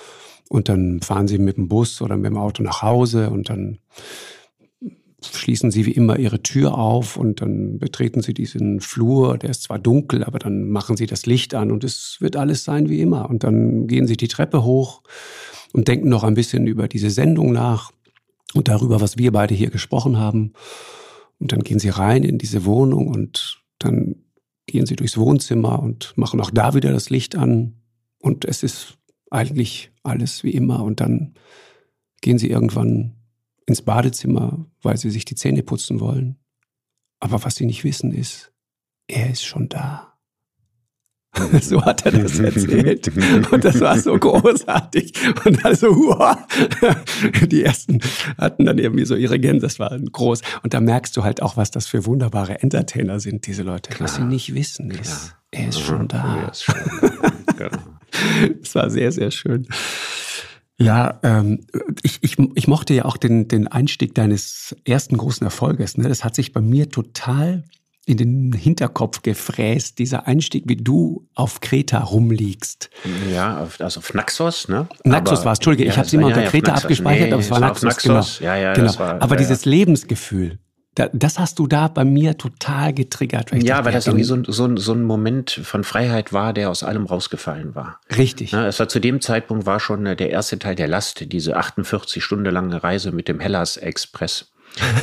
[0.49, 3.79] und dann fahren sie mit dem Bus oder mit dem Auto nach Hause und dann
[5.21, 9.63] schließen sie wie immer ihre Tür auf und dann betreten sie diesen Flur, der ist
[9.63, 13.01] zwar dunkel, aber dann machen sie das Licht an und es wird alles sein wie
[13.01, 13.29] immer.
[13.29, 15.01] Und dann gehen sie die Treppe hoch
[15.73, 17.91] und denken noch ein bisschen über diese Sendung nach
[18.53, 20.53] und darüber, was wir beide hier gesprochen haben.
[21.39, 24.15] Und dann gehen sie rein in diese Wohnung und dann
[24.67, 27.82] gehen sie durchs Wohnzimmer und machen auch da wieder das Licht an.
[28.19, 28.97] Und es ist
[29.32, 30.84] eigentlich alles wie immer.
[30.84, 31.34] Und dann
[32.21, 33.15] gehen sie irgendwann
[33.65, 36.38] ins Badezimmer, weil sie sich die Zähne putzen wollen.
[37.19, 38.53] Aber was sie nicht wissen ist,
[39.08, 40.16] er ist schon da.
[41.61, 43.11] So hat er das erzählt.
[43.51, 45.13] Und das war so großartig.
[45.45, 46.37] Und also, wow.
[47.47, 47.99] die ersten
[48.37, 50.41] hatten dann irgendwie so ihre Gänse, das war groß.
[50.63, 53.91] Und da merkst du halt auch, was das für wunderbare Entertainer sind, diese Leute.
[53.91, 54.07] Klar.
[54.07, 55.63] Was sie nicht wissen ist, Klar.
[55.63, 56.37] er ist schon da.
[56.43, 56.75] Er ist schon
[57.57, 57.69] da.
[58.61, 59.67] Das war sehr, sehr schön.
[60.79, 61.65] Ja, ähm,
[62.03, 65.97] ich, ich, ich mochte ja auch den, den Einstieg deines ersten großen Erfolges.
[65.97, 66.07] Ne?
[66.07, 67.63] Das hat sich bei mir total
[68.07, 72.89] in den Hinterkopf gefräst, dieser Einstieg, wie du auf Kreta rumliegst.
[73.33, 74.87] Ja, also auf Naxos, ne?
[75.03, 77.33] Naxos war es, Entschuldige, ja, ich habe es immer ja, unter ja, Kreta abgespeichert, nee,
[77.33, 78.39] aber es war Naxos, Naxos.
[78.39, 78.49] Genau.
[78.49, 78.97] Ja, ja, genau.
[78.97, 80.57] War, aber dieses Lebensgefühl,
[80.95, 83.51] das hast du da bei mir total getriggert.
[83.51, 86.83] ja, dachte, weil das irgendwie so, so, so ein Moment von Freiheit war, der aus
[86.83, 87.99] allem rausgefallen war.
[88.17, 88.51] Richtig.
[88.51, 91.57] Ja, es war zu dem Zeitpunkt war schon äh, der erste Teil der Last, diese
[91.57, 94.51] 48 Stunden lange Reise mit dem Hellas Express.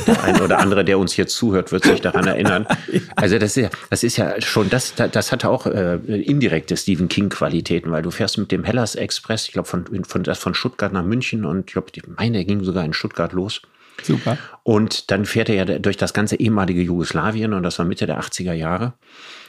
[0.07, 2.67] Der ein oder andere, der uns hier zuhört, wird sich daran erinnern.
[3.15, 7.07] Also das ist ja, das ist ja schon, das, das hatte auch äh, indirekte Stephen
[7.07, 11.03] King-Qualitäten, weil du fährst mit dem Hellas Express, ich glaube von, von, von Stuttgart nach
[11.03, 13.61] München und ich glaube, meine ging sogar in Stuttgart los.
[14.01, 14.37] Super.
[14.63, 18.19] Und dann fährt er ja durch das ganze ehemalige Jugoslawien und das war Mitte der
[18.19, 18.93] 80er Jahre.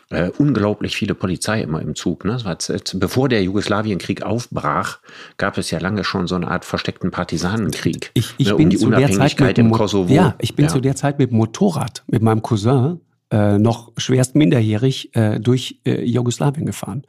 [0.09, 2.25] Äh, unglaublich viele Polizei immer im Zug.
[2.25, 2.39] Ne?
[2.45, 2.57] War,
[2.95, 5.01] bevor der Jugoslawienkrieg aufbrach,
[5.37, 8.13] gab es ja lange schon so eine Art versteckten Partisanenkrieg.
[8.15, 10.15] Ich, ich ne, um bin die zu Unabhängigkeit der Zeit im Kosovo.
[10.15, 10.71] Ja, ich bin ja.
[10.71, 13.01] zu der Zeit mit dem Motorrad, mit meinem Cousin,
[13.33, 17.03] äh, noch schwerst minderjährig äh, durch äh, Jugoslawien gefahren.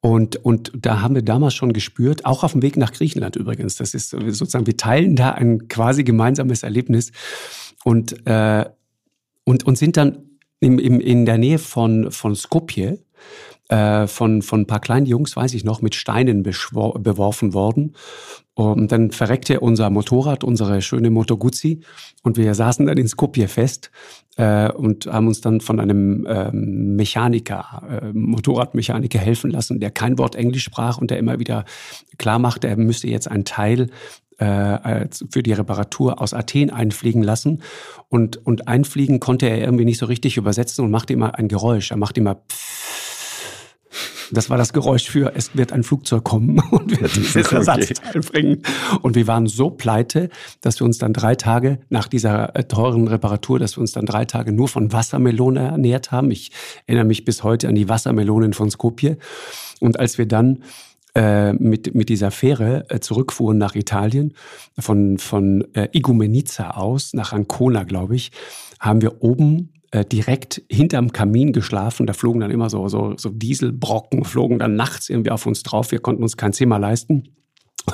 [0.00, 3.76] Und, und da haben wir damals schon gespürt, auch auf dem Weg nach Griechenland übrigens,
[3.76, 7.10] das ist sozusagen, wir teilen da ein quasi gemeinsames Erlebnis
[7.84, 8.66] und, äh,
[9.44, 10.27] und, und sind dann
[10.60, 12.98] im, im, in der Nähe von, von Skopje
[13.68, 17.94] äh, von, von ein paar kleinen Jungs, weiß ich noch, mit Steinen beworfen worden.
[18.54, 21.80] Und dann verreckte unser Motorrad, unsere schöne Moto Guzzi.
[22.22, 23.90] Und wir saßen dann in Skopje fest
[24.36, 30.18] äh, und haben uns dann von einem ähm, Mechaniker, äh, Motorradmechaniker helfen lassen, der kein
[30.18, 31.66] Wort Englisch sprach und der immer wieder
[32.16, 33.90] klar machte, er müsste jetzt einen Teil
[34.38, 37.62] äh, für die Reparatur aus Athen einfliegen lassen.
[38.08, 41.90] Und, und einfliegen konnte er irgendwie nicht so richtig übersetzen und machte immer ein Geräusch.
[41.90, 43.08] Er machte immer Pfff
[44.30, 47.56] das war das Geräusch für, es wird ein Flugzeug kommen und wird dieses okay.
[47.56, 48.62] Ersatzteil bringen.
[49.02, 50.28] Und wir waren so pleite,
[50.60, 54.06] dass wir uns dann drei Tage nach dieser äh, teuren Reparatur, dass wir uns dann
[54.06, 56.30] drei Tage nur von Wassermelone ernährt haben.
[56.30, 56.50] Ich
[56.86, 59.18] erinnere mich bis heute an die Wassermelonen von Skopje.
[59.80, 60.62] Und als wir dann
[61.14, 64.34] mit, mit dieser Fähre äh, zurückfuhren nach Italien,
[64.78, 68.30] von, von äh, Igoumenitsa aus, nach Ancona, glaube ich,
[68.78, 72.06] haben wir oben äh, direkt hinterm Kamin geschlafen.
[72.06, 75.92] Da flogen dann immer so, so, so Dieselbrocken, flogen dann nachts irgendwie auf uns drauf.
[75.92, 77.34] Wir konnten uns kein Zimmer leisten.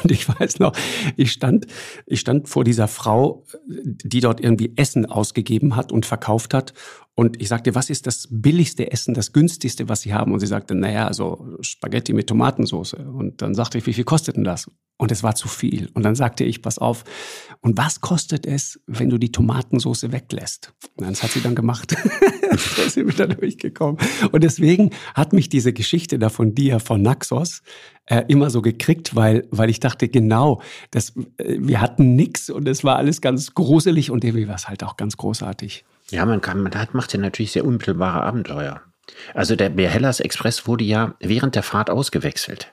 [0.02, 0.72] Und ich weiß noch,
[1.16, 1.66] ich stand,
[2.06, 6.74] ich stand vor dieser Frau, die dort irgendwie Essen ausgegeben hat und verkauft hat.
[7.16, 10.32] Und ich sagte, was ist das billigste Essen, das günstigste, was Sie haben?
[10.32, 12.94] Und sie sagte, naja, also Spaghetti mit Tomatensauce.
[12.94, 14.68] Und dann sagte ich, wie viel kostet denn das?
[14.96, 15.90] Und es war zu viel.
[15.94, 17.04] Und dann sagte ich, pass auf,
[17.60, 20.72] und was kostet es, wenn du die Tomatensauce weglässt?
[20.96, 21.94] Und das hat sie dann gemacht.
[22.50, 23.98] da sind wir dann durchgekommen.
[24.32, 27.62] Und deswegen hat mich diese Geschichte da von dir, von Naxos,
[28.06, 32.68] äh, immer so gekriegt, weil, weil ich dachte, genau, das, äh, wir hatten nichts und
[32.68, 35.84] es war alles ganz gruselig und irgendwie war es halt auch ganz großartig.
[36.10, 38.82] Ja, man kann, man macht ja natürlich sehr unmittelbare Abenteuer.
[39.34, 42.72] Also der, der Hellas Express wurde ja während der Fahrt ausgewechselt.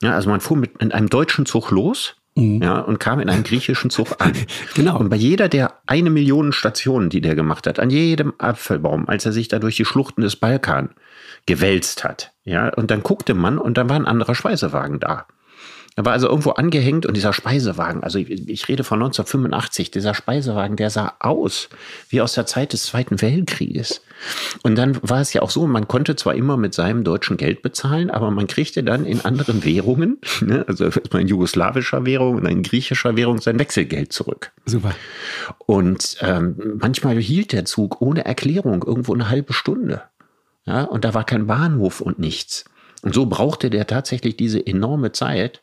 [0.00, 2.62] Ja, also man fuhr mit in einem deutschen Zug los mhm.
[2.62, 4.32] ja, und kam in einen griechischen Zug an.
[4.74, 4.98] genau.
[4.98, 9.26] Und bei jeder der eine Million Stationen, die der gemacht hat, an jedem Apfelbaum, als
[9.26, 10.90] er sich da durch die Schluchten des Balkan
[11.46, 15.26] gewälzt hat, ja, und dann guckte man und dann war ein anderer Speisewagen da.
[15.96, 20.14] Er war also irgendwo angehängt und dieser Speisewagen, also ich, ich, rede von 1985, dieser
[20.14, 21.68] Speisewagen, der sah aus
[22.08, 24.00] wie aus der Zeit des Zweiten Weltkrieges.
[24.62, 27.62] Und dann war es ja auch so, man konnte zwar immer mit seinem deutschen Geld
[27.62, 32.62] bezahlen, aber man kriegte dann in anderen Währungen, ne, also in jugoslawischer Währung und in
[32.62, 34.52] griechischer Währung sein Wechselgeld zurück.
[34.66, 34.94] Super.
[35.66, 40.02] Und ähm, manchmal hielt der Zug ohne Erklärung irgendwo eine halbe Stunde.
[40.66, 42.64] Ja, und da war kein Bahnhof und nichts.
[43.02, 45.62] Und so brauchte der tatsächlich diese enorme Zeit,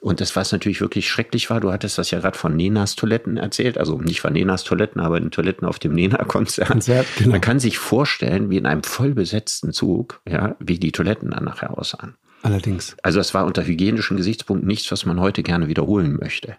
[0.00, 3.36] und das, was natürlich wirklich schrecklich war, du hattest das ja gerade von Nenas Toiletten
[3.36, 7.06] erzählt, also nicht von Nenas Toiletten, aber in Toiletten auf dem Nena-Konzert.
[7.16, 7.30] Genau.
[7.30, 11.76] Man kann sich vorstellen, wie in einem vollbesetzten Zug, ja, wie die Toiletten dann nachher
[11.76, 12.14] aussahen.
[12.46, 12.96] Allerdings.
[13.02, 16.56] Also es war unter hygienischen Gesichtspunkten nichts, was man heute gerne wiederholen möchte.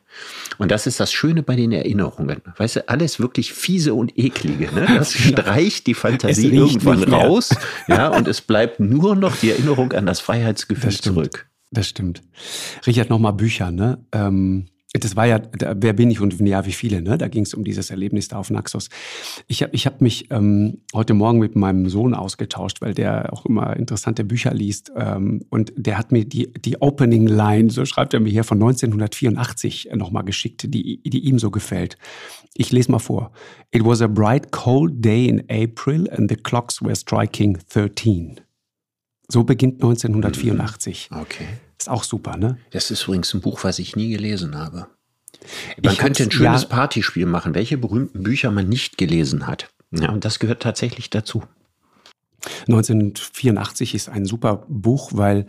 [0.57, 2.41] Und das ist das Schöne bei den Erinnerungen.
[2.57, 4.73] Weißt du, alles wirklich fiese und eklige.
[4.73, 4.85] Ne?
[4.97, 7.55] Das streicht die Fantasie irgendwann raus.
[7.87, 11.46] Ja, und es bleibt nur noch die Erinnerung an das Freiheitsgefühl zurück.
[11.71, 12.21] Das stimmt.
[12.85, 14.05] Richard, nochmal Bücher, ne?
[14.11, 15.41] Ähm, das war ja,
[15.75, 17.17] wer bin ich und ja, wie viele, ne?
[17.17, 18.89] Da ging es um dieses Erlebnis da auf Naxos.
[19.47, 23.45] Ich habe ich hab mich ähm, heute Morgen mit meinem Sohn ausgetauscht, weil der auch
[23.45, 24.91] immer interessante Bücher liest.
[24.95, 28.57] Ähm, und der hat mir die, die Opening Line, so schreibt er mir hier, von
[28.57, 31.97] 1984 nochmal geschickt, die, die ihm so gefällt.
[32.53, 33.31] Ich lese mal vor.
[33.71, 38.39] It was a bright cold day in April and the clocks were striking 13.
[39.27, 41.09] So beginnt 1984.
[41.11, 41.47] Okay.
[41.77, 42.57] Ist auch super, ne?
[42.71, 44.87] Das ist übrigens ein Buch, was ich nie gelesen habe.
[45.81, 49.69] Man ich könnte ein schönes ja, Partyspiel machen, welche berühmten Bücher man nicht gelesen hat.
[49.91, 51.43] Ja, und das gehört tatsächlich dazu.
[52.67, 55.45] 1984 ist ein super Buch, weil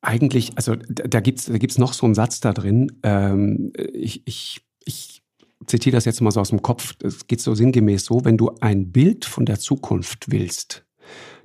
[0.00, 2.98] eigentlich, also da gibt es da gibt's noch so einen Satz da drin.
[3.02, 5.22] Ähm, ich, ich, ich
[5.66, 6.94] zitiere das jetzt mal so aus dem Kopf.
[7.02, 10.84] Es geht so sinngemäß so, wenn du ein Bild von der Zukunft willst,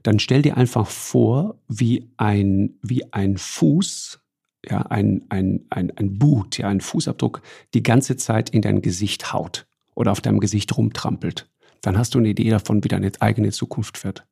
[0.03, 4.19] dann stell dir einfach vor, wie ein, wie ein Fuß,
[4.69, 7.41] ja, ein, ein, ein, ein Boot, ja, ein Fußabdruck
[7.73, 11.49] die ganze Zeit in dein Gesicht haut oder auf deinem Gesicht rumtrampelt.
[11.81, 14.25] Dann hast du eine Idee davon, wie deine eigene Zukunft wird.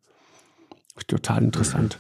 [1.08, 1.98] Total interessant.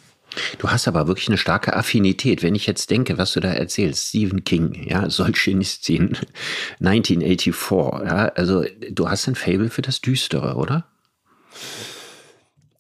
[0.60, 2.42] Du hast aber wirklich eine starke Affinität.
[2.42, 6.18] Wenn ich jetzt denke, was du da erzählst, Stephen King, ja, Solzhenitsyn,
[6.80, 10.86] 1984, ja, also du hast ein Fable für das Düstere, oder?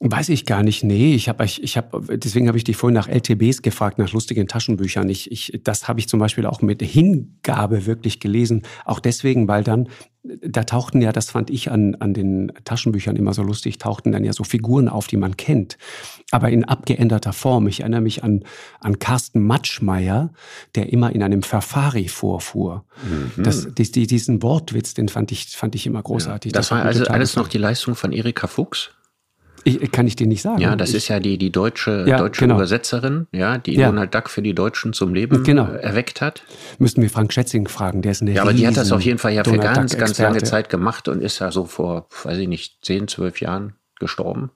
[0.03, 0.83] Weiß ich gar nicht.
[0.83, 4.11] Nee, ich habe, ich, ich hab, deswegen habe ich dich vorhin nach LTBs gefragt, nach
[4.11, 5.07] lustigen Taschenbüchern.
[5.09, 8.63] Ich, ich, das habe ich zum Beispiel auch mit Hingabe wirklich gelesen.
[8.83, 9.89] Auch deswegen, weil dann,
[10.23, 14.23] da tauchten ja, das fand ich an, an den Taschenbüchern immer so lustig, tauchten dann
[14.23, 15.77] ja so Figuren auf, die man kennt.
[16.31, 17.67] Aber in abgeänderter Form.
[17.67, 18.43] Ich erinnere mich an,
[18.79, 20.33] an Carsten Matschmeier,
[20.73, 22.85] der immer in einem Ferrari vorfuhr.
[23.03, 23.43] Mhm.
[23.43, 26.53] Das, die, diesen Wortwitz, den fand ich, fand ich immer großartig.
[26.53, 28.89] Ja, das, das war also alles noch die Leistung von Erika Fuchs?
[29.63, 30.61] Ich, kann ich dir nicht sagen.
[30.61, 32.55] Ja, das ich, ist ja die, die deutsche, ja, deutsche genau.
[32.55, 33.87] Übersetzerin, ja, die ja.
[33.87, 35.65] Donald Duck für die Deutschen zum Leben genau.
[35.65, 36.43] erweckt hat.
[36.79, 39.19] Müssten wir Frank Schätzing fragen, der ist eine Ja, aber die hat das auf jeden
[39.19, 42.47] Fall ja für ganz, ganz lange Zeit gemacht und ist ja so vor, weiß ich
[42.47, 44.51] nicht, 10, 12 Jahren gestorben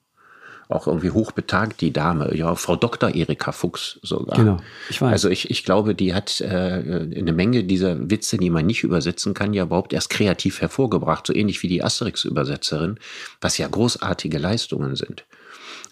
[0.67, 3.13] auch irgendwie hochbetagt, die Dame, ja, Frau Dr.
[3.13, 4.37] Erika Fuchs sogar.
[4.37, 4.57] Genau,
[4.89, 5.11] ich weiß.
[5.11, 9.33] Also ich, ich glaube, die hat äh, eine Menge dieser Witze, die man nicht übersetzen
[9.33, 12.99] kann, ja überhaupt erst kreativ hervorgebracht, so ähnlich wie die Asterix-Übersetzerin,
[13.41, 15.25] was ja großartige Leistungen sind.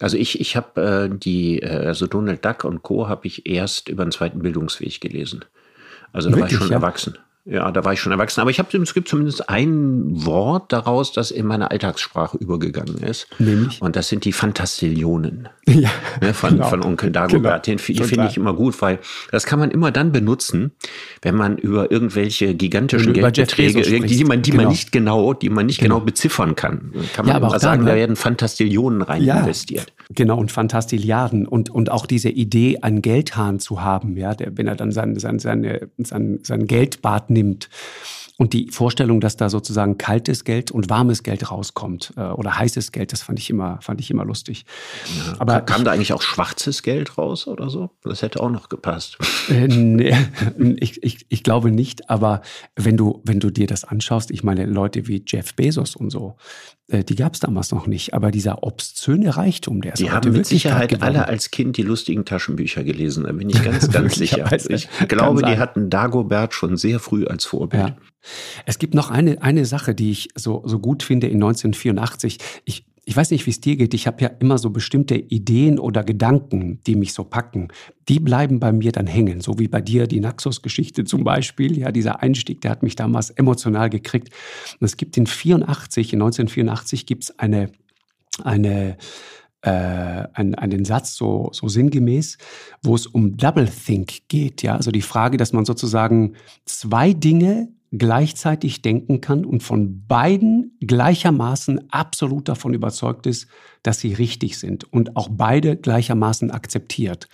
[0.00, 3.08] Also ich, ich habe äh, die, äh, also Donald Duck und Co.
[3.08, 5.44] habe ich erst über den zweiten Bildungsweg gelesen.
[6.12, 6.76] Also da Wirklich, war ich schon ja?
[6.76, 7.18] erwachsen.
[7.46, 8.40] Ja, da war ich schon erwachsen.
[8.40, 13.26] Aber ich habe, es gibt zumindest ein Wort daraus, das in meine Alltagssprache übergegangen ist.
[13.38, 13.82] Nämlich?
[13.82, 15.48] Und das sind die Fantastillionen.
[15.66, 15.88] Ja.
[16.20, 16.68] Ne, von, genau.
[16.68, 17.64] von Onkel Dagobert.
[17.64, 17.78] Genau.
[17.78, 18.98] Den, finde ich immer gut, weil
[19.32, 20.72] das kann man immer dann benutzen,
[21.22, 24.62] wenn man über irgendwelche gigantischen Geldbeträge, die, man, die genau.
[24.62, 26.92] man nicht genau, die man nicht genau, genau beziffern kann.
[27.14, 27.90] Kann man ja, aber sagen, da, ne?
[27.92, 29.40] da werden Fantastillionen rein ja.
[29.40, 29.94] investiert.
[30.10, 31.46] Genau, und Fantastilliarden.
[31.46, 35.18] Und, und auch diese Idee, einen Geldhahn zu haben, ja, der, wenn er dann sein,
[35.18, 37.68] sein, seine, sein, sein Geldbad nimmt.
[38.36, 42.90] Und die Vorstellung, dass da sozusagen kaltes Geld und warmes Geld rauskommt äh, oder heißes
[42.90, 44.64] Geld, das fand ich immer, fand ich immer lustig.
[45.16, 47.90] Ja, Aber kam ich, da eigentlich auch schwarzes Geld raus oder so?
[48.02, 49.18] Das hätte auch noch gepasst.
[49.48, 50.16] Äh, nee,
[50.80, 52.10] ich, ich, ich glaube nicht.
[52.10, 52.42] Aber
[52.74, 56.36] wenn du, wenn du dir das anschaust, ich meine, Leute wie Jeff Bezos und so,
[56.88, 58.14] äh, die gab es damals noch nicht.
[58.14, 62.24] Aber dieser obszöne Reichtum, der ist Die haben mit Sicherheit alle als Kind die lustigen
[62.24, 63.24] Taschenbücher gelesen.
[63.24, 64.50] Da bin ich ganz, ganz sicher.
[64.68, 67.90] Ich glaube, die hatten Dagobert schon sehr früh als Vorbild.
[67.90, 67.96] Ja.
[68.66, 72.38] Es gibt noch eine, eine Sache, die ich so, so gut finde in 1984.
[72.64, 73.92] Ich, ich weiß nicht, wie es dir geht.
[73.92, 77.68] Ich habe ja immer so bestimmte Ideen oder Gedanken, die mich so packen.
[78.08, 79.40] Die bleiben bei mir dann hängen.
[79.40, 81.78] So wie bei dir die Naxos-Geschichte zum Beispiel.
[81.78, 84.30] Ja, dieser Einstieg, der hat mich damals emotional gekriegt.
[84.80, 87.70] Und es gibt in 84, in 1984 gibt es eine,
[88.42, 88.96] eine,
[89.60, 92.38] äh, einen, einen Satz so, so sinngemäß,
[92.82, 94.62] wo es um Double Think geht.
[94.62, 100.76] Ja, also die Frage, dass man sozusagen zwei Dinge gleichzeitig denken kann und von beiden
[100.80, 103.46] gleichermaßen absolut davon überzeugt ist,
[103.82, 107.28] dass sie richtig sind und auch beide gleichermaßen akzeptiert.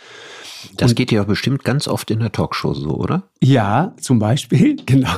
[0.76, 3.30] Das und, geht ja bestimmt ganz oft in der Talkshow so, oder?
[3.42, 5.12] Ja, zum Beispiel, genau.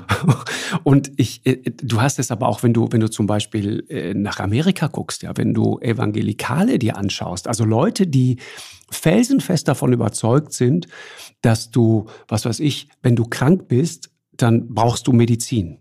[0.84, 4.14] Und ich, äh, du hast es aber auch, wenn du, wenn du zum Beispiel äh,
[4.14, 8.36] nach Amerika guckst, ja, wenn du Evangelikale dir anschaust, also Leute, die
[8.90, 10.86] felsenfest davon überzeugt sind,
[11.40, 15.78] dass du, was weiß ich, wenn du krank bist, dann brauchst du Medizin.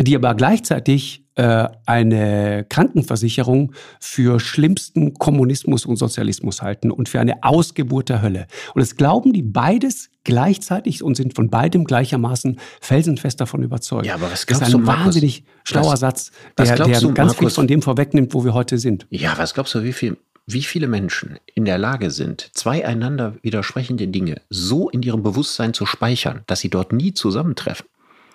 [0.00, 7.44] Die aber gleichzeitig äh, eine Krankenversicherung für schlimmsten Kommunismus und Sozialismus halten und für eine
[7.44, 8.46] Ausgeburt der Hölle.
[8.74, 14.06] Und es glauben die beides gleichzeitig und sind von beidem gleichermaßen felsenfest davon überzeugt.
[14.06, 17.16] Ja, aber was glaubst das ist ein du, wahnsinnig schlauer was, Satz, der, der ganz
[17.16, 19.06] Markus, viel von dem vorwegnimmt, wo wir heute sind.
[19.10, 20.16] Ja, was glaubst du, wie viel
[20.50, 25.74] wie viele Menschen in der Lage sind, zwei einander widersprechende Dinge so in ihrem Bewusstsein
[25.74, 27.86] zu speichern, dass sie dort nie zusammentreffen.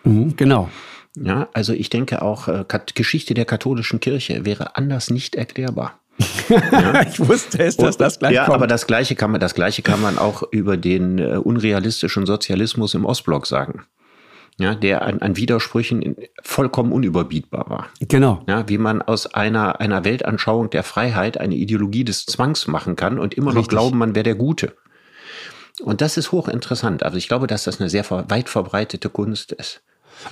[0.03, 0.69] Mhm, genau.
[1.15, 5.99] Ja, also ich denke auch, äh, Geschichte der katholischen Kirche wäre anders nicht erklärbar.
[6.49, 7.01] Ja.
[7.07, 8.55] ich wusste es, dass das gleich ja, kommt.
[8.55, 12.93] aber das Gleiche kann man, das Gleiche kann man auch über den äh, unrealistischen Sozialismus
[12.93, 13.85] im Ostblock sagen.
[14.59, 17.87] Ja, der an, an Widersprüchen vollkommen unüberbietbar war.
[17.99, 18.43] Genau.
[18.47, 23.17] Ja, wie man aus einer, einer Weltanschauung der Freiheit eine Ideologie des Zwangs machen kann
[23.17, 23.69] und immer noch Richtig.
[23.69, 24.73] glauben, man wäre der Gute.
[25.81, 27.01] Und das ist hochinteressant.
[27.01, 29.81] Also ich glaube, dass das eine sehr weit verbreitete Kunst ist.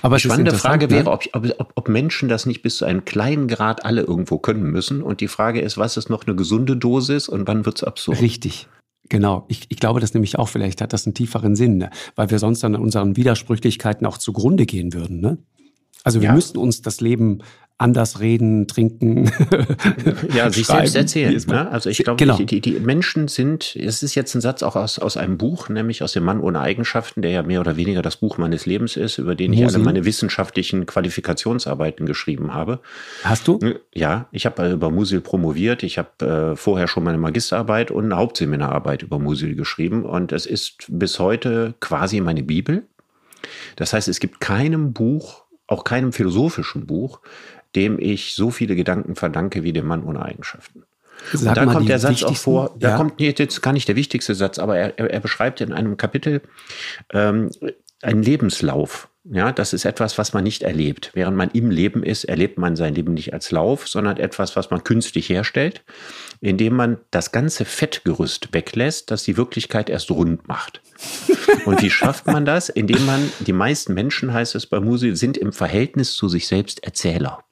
[0.00, 0.92] Aber Die spannende Frage ne?
[0.92, 4.38] wäre, ob, ob, ob- ob Menschen das nicht bis zu einem kleinen Grad alle irgendwo
[4.38, 5.02] können müssen.
[5.02, 8.20] Und die Frage ist, was ist noch eine gesunde Dosis und wann wird es absurd?
[8.20, 8.68] Richtig.
[9.12, 9.44] Genau.
[9.48, 11.90] Ich, ich glaube das nämlich auch, vielleicht hat das einen tieferen Sinn, ne?
[12.16, 15.20] weil wir sonst an unseren Widersprüchlichkeiten auch zugrunde gehen würden.
[15.20, 15.36] Ne?
[16.02, 16.34] Also wir Ja.
[16.34, 17.40] müssten uns das Leben
[17.82, 19.30] anders reden, trinken.
[20.34, 21.40] Ja, sich selbst erzählen.
[21.46, 21.70] Ne?
[21.70, 22.36] Also ich glaube, Genau.
[22.36, 26.02] die, die, Menschen sind, es ist jetzt ein Satz auch aus, aus einem Buch, nämlich
[26.02, 29.18] aus dem Mann ohne Eigenschaften, der ja mehr oder weniger das Buch meines Lebens ist,
[29.18, 29.76] über den ich Musil.
[29.76, 32.80] alle meine wissenschaftlichen Qualifikationsarbeiten geschrieben habe.
[33.24, 33.58] Hast du?
[33.94, 35.82] Ja, ich habe über Musil promoviert.
[35.82, 40.04] Ich habe äh, vorher schon meine Magisterarbeit und eine Hauptseminararbeit über Musil geschrieben.
[40.04, 42.84] Und es ist bis heute quasi meine Bibel.
[43.76, 47.20] Das heißt, es gibt keinem Buch, auch keinem philosophischen Buch,
[47.74, 50.84] dem ich so viele Gedanken verdanke wie dem Mann ohne Eigenschaften.
[51.32, 52.96] Sag Und da mal kommt der Satz auch vor, da ja.
[52.96, 56.42] kommt nee, jetzt gar nicht der wichtigste Satz, aber er, er, beschreibt in einem Kapitel
[57.12, 57.50] ähm,
[58.02, 59.08] einen Lebenslauf.
[59.24, 61.12] Ja, das ist etwas, was man nicht erlebt.
[61.14, 64.70] Während man im Leben ist, erlebt man sein Leben nicht als Lauf, sondern etwas, was
[64.70, 65.84] man künstlich herstellt,
[66.40, 70.82] indem man das ganze Fettgerüst weglässt, das die Wirklichkeit erst rund macht.
[71.66, 72.68] Und wie schafft man das?
[72.68, 76.82] Indem man, die meisten Menschen, heißt es bei Musil, sind im Verhältnis zu sich selbst
[76.82, 77.44] Erzähler.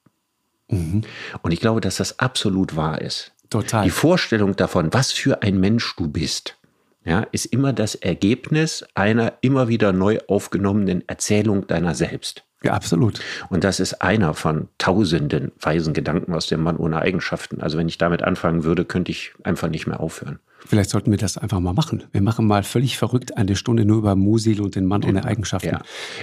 [0.70, 1.02] Mhm.
[1.42, 3.32] Und ich glaube, dass das absolut wahr ist.
[3.50, 3.84] Total.
[3.84, 6.56] Die Vorstellung davon, was für ein Mensch du bist,
[7.04, 12.44] ja, ist immer das Ergebnis einer immer wieder neu aufgenommenen Erzählung deiner selbst.
[12.62, 13.20] Ja, absolut.
[13.48, 17.62] Und das ist einer von tausenden weisen Gedanken aus dem Mann ohne Eigenschaften.
[17.62, 20.40] Also wenn ich damit anfangen würde, könnte ich einfach nicht mehr aufhören.
[20.66, 22.04] Vielleicht sollten wir das einfach mal machen.
[22.12, 25.78] Wir machen mal völlig verrückt eine Stunde nur über Musil und den Mann ohne Eigenschaften.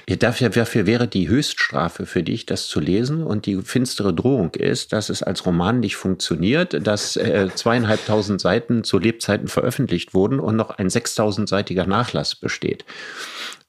[0.07, 0.15] Ja.
[0.17, 3.23] Dafür, dafür wäre die Höchststrafe für dich, das zu lesen.
[3.23, 8.83] Und die finstere Drohung ist, dass es als Roman nicht funktioniert, dass äh, zweieinhalbtausend Seiten
[8.83, 12.85] zu Lebzeiten veröffentlicht wurden und noch ein sechstausendseitiger Nachlass besteht.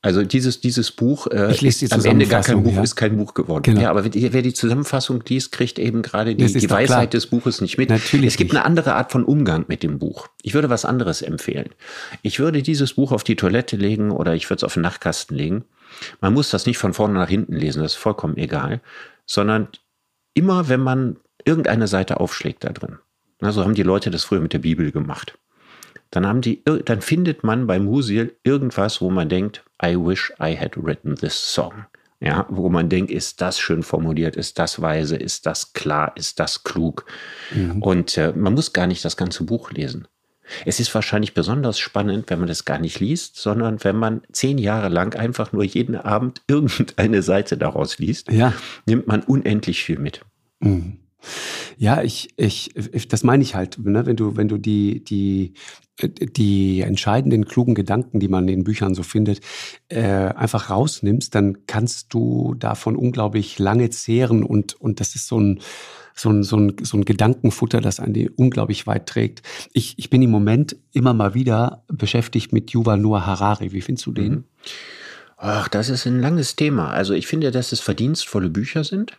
[0.01, 2.83] Also dieses, dieses Buch äh, Ich lese die ist am Ende gar kein Buch, ja.
[2.83, 3.65] ist kein Buch geworden.
[3.65, 3.81] Genau.
[3.81, 7.07] Ja, aber wer die Zusammenfassung liest, kriegt eben gerade die, die Weisheit klar.
[7.07, 7.91] des Buches nicht mit.
[7.91, 8.61] Natürlich es gibt nicht.
[8.61, 10.29] eine andere Art von Umgang mit dem Buch.
[10.43, 11.71] Ich würde was anderes empfehlen.
[12.23, 15.37] Ich würde dieses Buch auf die Toilette legen oder ich würde es auf den Nachtkasten
[15.37, 15.65] legen.
[16.21, 18.81] Man muss das nicht von vorne nach hinten lesen, das ist vollkommen egal,
[19.27, 19.67] sondern
[20.35, 22.99] immer, wenn man irgendeine Seite aufschlägt da drin.
[23.41, 25.39] Na, so haben die Leute das früher mit der Bibel gemacht.
[26.11, 30.57] Dann haben die, dann findet man bei Musil irgendwas, wo man denkt, I wish I
[30.57, 31.85] had written this song.
[32.21, 36.41] Ja, wo man denkt, ist das schön formuliert, ist das weise, ist das klar, ist
[36.41, 37.05] das klug.
[37.81, 40.09] Und äh, man muss gar nicht das ganze Buch lesen.
[40.67, 44.59] Es ist wahrscheinlich besonders spannend, wenn man das gar nicht liest, sondern wenn man zehn
[44.59, 48.53] Jahre lang einfach nur jeden Abend irgendeine Seite daraus liest, Ja.
[48.87, 50.23] nimmt man unendlich viel mit.
[50.61, 50.99] Mhm.
[51.77, 54.07] Ja, ich, ich, ich- das meine ich halt, ne?
[54.07, 55.55] wenn du, wenn du die, die,
[56.37, 59.41] die entscheidenden klugen Gedanken, die man in Büchern so findet,
[59.89, 65.41] äh, einfach rausnimmst, dann kannst du davon unglaublich lange zehren und, und das ist so
[65.41, 65.61] ein,
[66.15, 69.43] so ein, so ein, so ein Gedankenfutter, das einen unglaublich weit trägt.
[69.73, 73.73] Ich, ich bin im Moment immer mal wieder beschäftigt mit Yuval Noah Harari.
[73.73, 74.33] Wie findest du den?
[74.33, 74.45] Mhm.
[75.37, 76.91] Ach, das ist ein langes Thema.
[76.91, 79.19] Also ich finde, dass es verdienstvolle Bücher sind.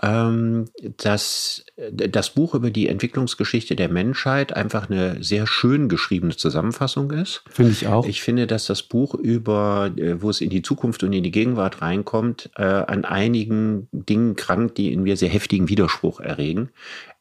[0.00, 0.66] Ähm,
[0.98, 7.10] dass äh, das Buch über die Entwicklungsgeschichte der Menschheit einfach eine sehr schön geschriebene Zusammenfassung
[7.10, 7.42] ist.
[7.50, 8.06] Finde ich auch.
[8.06, 11.32] Ich finde, dass das Buch über, äh, wo es in die Zukunft und in die
[11.32, 16.70] Gegenwart reinkommt, äh, an einigen Dingen krankt, die in mir sehr heftigen Widerspruch erregen.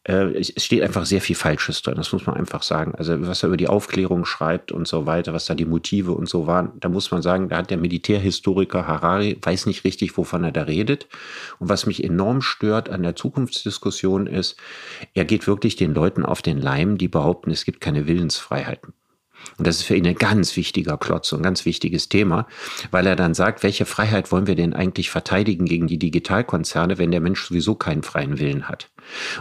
[0.07, 2.95] Äh, es steht einfach sehr viel Falsches drin, das muss man einfach sagen.
[2.95, 6.29] Also was er über die Aufklärung schreibt und so weiter, was da die Motive und
[6.29, 10.43] so waren, da muss man sagen, da hat der Militärhistoriker Harari, weiß nicht richtig, wovon
[10.45, 11.07] er da redet.
[11.59, 14.55] Und was mich enorm stört an der Zukunftsdiskussion ist,
[15.13, 18.93] er geht wirklich den Leuten auf den Leim, die behaupten, es gibt keine Willensfreiheiten.
[19.57, 22.47] Und das ist für ihn ein ganz wichtiger Klotz und ein ganz wichtiges Thema,
[22.91, 27.11] weil er dann sagt, welche Freiheit wollen wir denn eigentlich verteidigen gegen die Digitalkonzerne, wenn
[27.11, 28.89] der Mensch sowieso keinen freien Willen hat?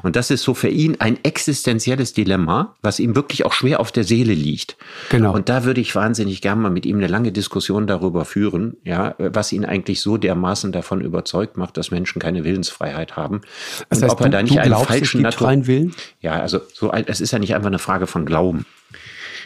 [0.03, 3.93] Und das ist so für ihn ein existenzielles Dilemma, was ihm wirklich auch schwer auf
[3.93, 4.77] der Seele liegt.
[5.11, 5.35] Genau.
[5.35, 9.15] Und da würde ich wahnsinnig gerne mal mit ihm eine lange Diskussion darüber führen, ja,
[9.19, 13.43] was ihn eigentlich so dermaßen davon überzeugt macht, dass Menschen keine Willensfreiheit haben.
[13.89, 15.95] Das heißt, ob er du, da nicht einen glaubst, falschen es freien Willen?
[16.21, 18.67] Ja, also so, es ist ja nicht einfach eine Frage von Glauben.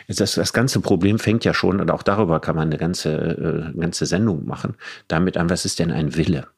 [0.08, 3.64] Das, das ganze Problem fängt ja schon, und auch darüber kann man eine ganze, äh,
[3.66, 4.76] eine ganze Sendung machen,
[5.08, 6.48] damit an, was ist denn ein Wille?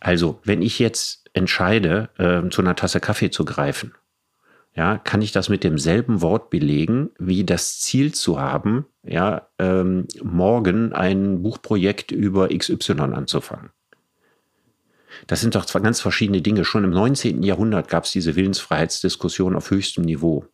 [0.00, 3.92] Also, wenn ich jetzt entscheide, äh, zu einer Tasse Kaffee zu greifen,
[4.74, 10.08] ja, kann ich das mit demselben Wort belegen, wie das Ziel zu haben, ja, ähm,
[10.22, 13.70] morgen ein Buchprojekt über XY anzufangen.
[15.28, 16.64] Das sind doch zwar ganz verschiedene Dinge.
[16.64, 17.44] Schon im 19.
[17.44, 20.46] Jahrhundert gab es diese Willensfreiheitsdiskussion auf höchstem Niveau.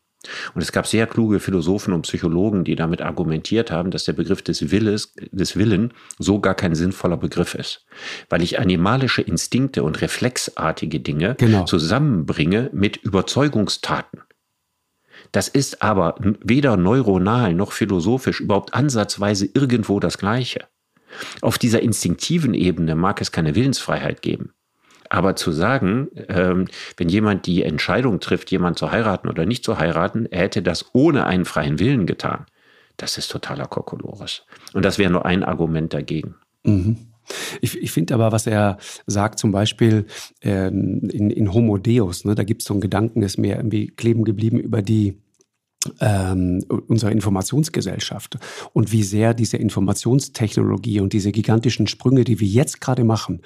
[0.54, 4.42] Und es gab sehr kluge Philosophen und Psychologen, die damit argumentiert haben, dass der Begriff
[4.42, 7.86] des Willes, des Willen so gar kein sinnvoller Begriff ist.
[8.28, 11.64] Weil ich animalische Instinkte und reflexartige Dinge genau.
[11.64, 14.20] zusammenbringe mit Überzeugungstaten.
[15.32, 20.66] Das ist aber weder neuronal noch philosophisch überhaupt ansatzweise irgendwo das Gleiche.
[21.40, 24.52] Auf dieser instinktiven Ebene mag es keine Willensfreiheit geben.
[25.10, 29.78] Aber zu sagen, ähm, wenn jemand die Entscheidung trifft, jemand zu heiraten oder nicht zu
[29.78, 32.46] heiraten, er hätte das ohne einen freien Willen getan,
[32.96, 34.46] das ist totaler Kokolores.
[34.72, 36.36] Und das wäre nur ein Argument dagegen.
[36.62, 36.96] Mhm.
[37.60, 40.06] Ich, ich finde aber, was er sagt, zum Beispiel
[40.42, 43.88] ähm, in, in Homo Deus, ne, da gibt es so einen Gedanken, ist mir irgendwie
[43.88, 45.18] kleben geblieben über die
[46.00, 48.38] ähm, unserer Informationsgesellschaft
[48.72, 53.40] und wie sehr diese Informationstechnologie und diese gigantischen Sprünge, die wir jetzt gerade machen,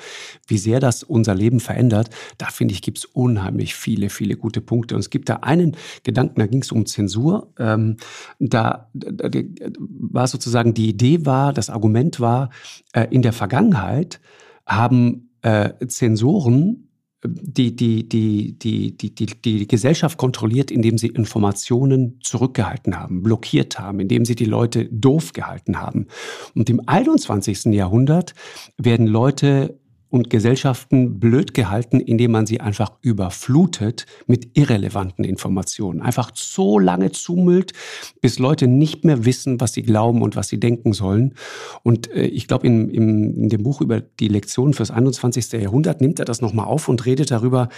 [0.47, 4.61] wie sehr das unser Leben verändert, da finde ich, gibt es unheimlich viele, viele gute
[4.61, 4.97] Punkte.
[4.97, 7.53] Und es gibt da einen Gedanken, da ging es um Zensur.
[7.59, 7.99] Ähm,
[8.41, 9.41] da, da, da
[9.78, 12.51] war sozusagen die Idee war, das Argument war,
[12.93, 14.20] äh, in der Vergangenheit
[14.66, 16.89] haben äh, Zensoren
[17.27, 23.79] die, die, die, die, die, die, die Gesellschaft kontrolliert, indem sie Informationen zurückgehalten haben, blockiert
[23.79, 26.07] haben, indem sie die Leute doof gehalten haben.
[26.55, 27.66] Und im 21.
[27.66, 28.35] Jahrhundert
[28.77, 29.79] werden Leute
[30.15, 36.01] und Gesellschaften blöd gehalten, indem man sie einfach überflutet mit irrelevanten Informationen.
[36.01, 37.73] Einfach so lange zumüllt,
[38.21, 41.35] bis Leute nicht mehr wissen, was sie glauben und was sie denken sollen.
[41.83, 45.51] Und äh, ich glaube, in, in, in, dem Buch über die Lektionen fürs 21.
[45.51, 47.69] Jahrhundert nimmt er das nochmal auf und redet darüber,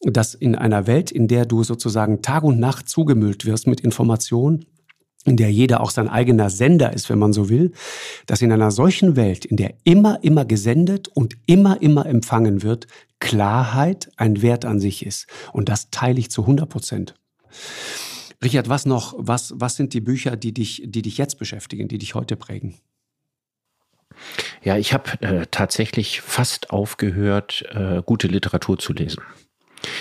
[0.00, 4.64] dass in einer Welt, in der du sozusagen Tag und Nacht zugemüllt wirst mit Informationen,
[5.24, 7.72] in der jeder auch sein eigener Sender ist, wenn man so will,
[8.26, 12.86] dass in einer solchen Welt, in der immer, immer gesendet und immer, immer empfangen wird,
[13.20, 15.26] Klarheit ein Wert an sich ist.
[15.52, 17.14] Und das teile ich zu 100 Prozent.
[18.42, 21.98] Richard, was noch, was, was sind die Bücher, die dich, die dich jetzt beschäftigen, die
[21.98, 22.74] dich heute prägen?
[24.62, 29.22] Ja, ich habe äh, tatsächlich fast aufgehört, äh, gute Literatur zu lesen.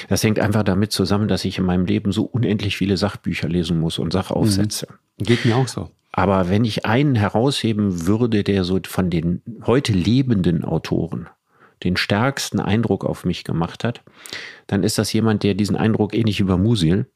[0.10, 3.80] Das hängt einfach damit zusammen, dass ich in meinem Leben so unendlich viele Sachbücher lesen
[3.80, 4.88] muss und Sachaufsätze.
[4.90, 4.96] Mhm.
[5.24, 5.90] Geht mir auch so.
[6.12, 11.30] Aber wenn ich einen herausheben würde, der so von den heute lebenden Autoren
[11.84, 14.04] den stärksten Eindruck auf mich gemacht hat,
[14.68, 17.08] dann ist das jemand, der diesen Eindruck ähnlich bei Musil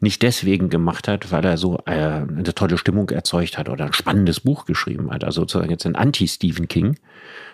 [0.00, 3.92] nicht deswegen gemacht hat, weil er so äh, eine tolle Stimmung erzeugt hat oder ein
[3.92, 6.98] spannendes Buch geschrieben hat, also sozusagen jetzt ein Anti-Stephen King,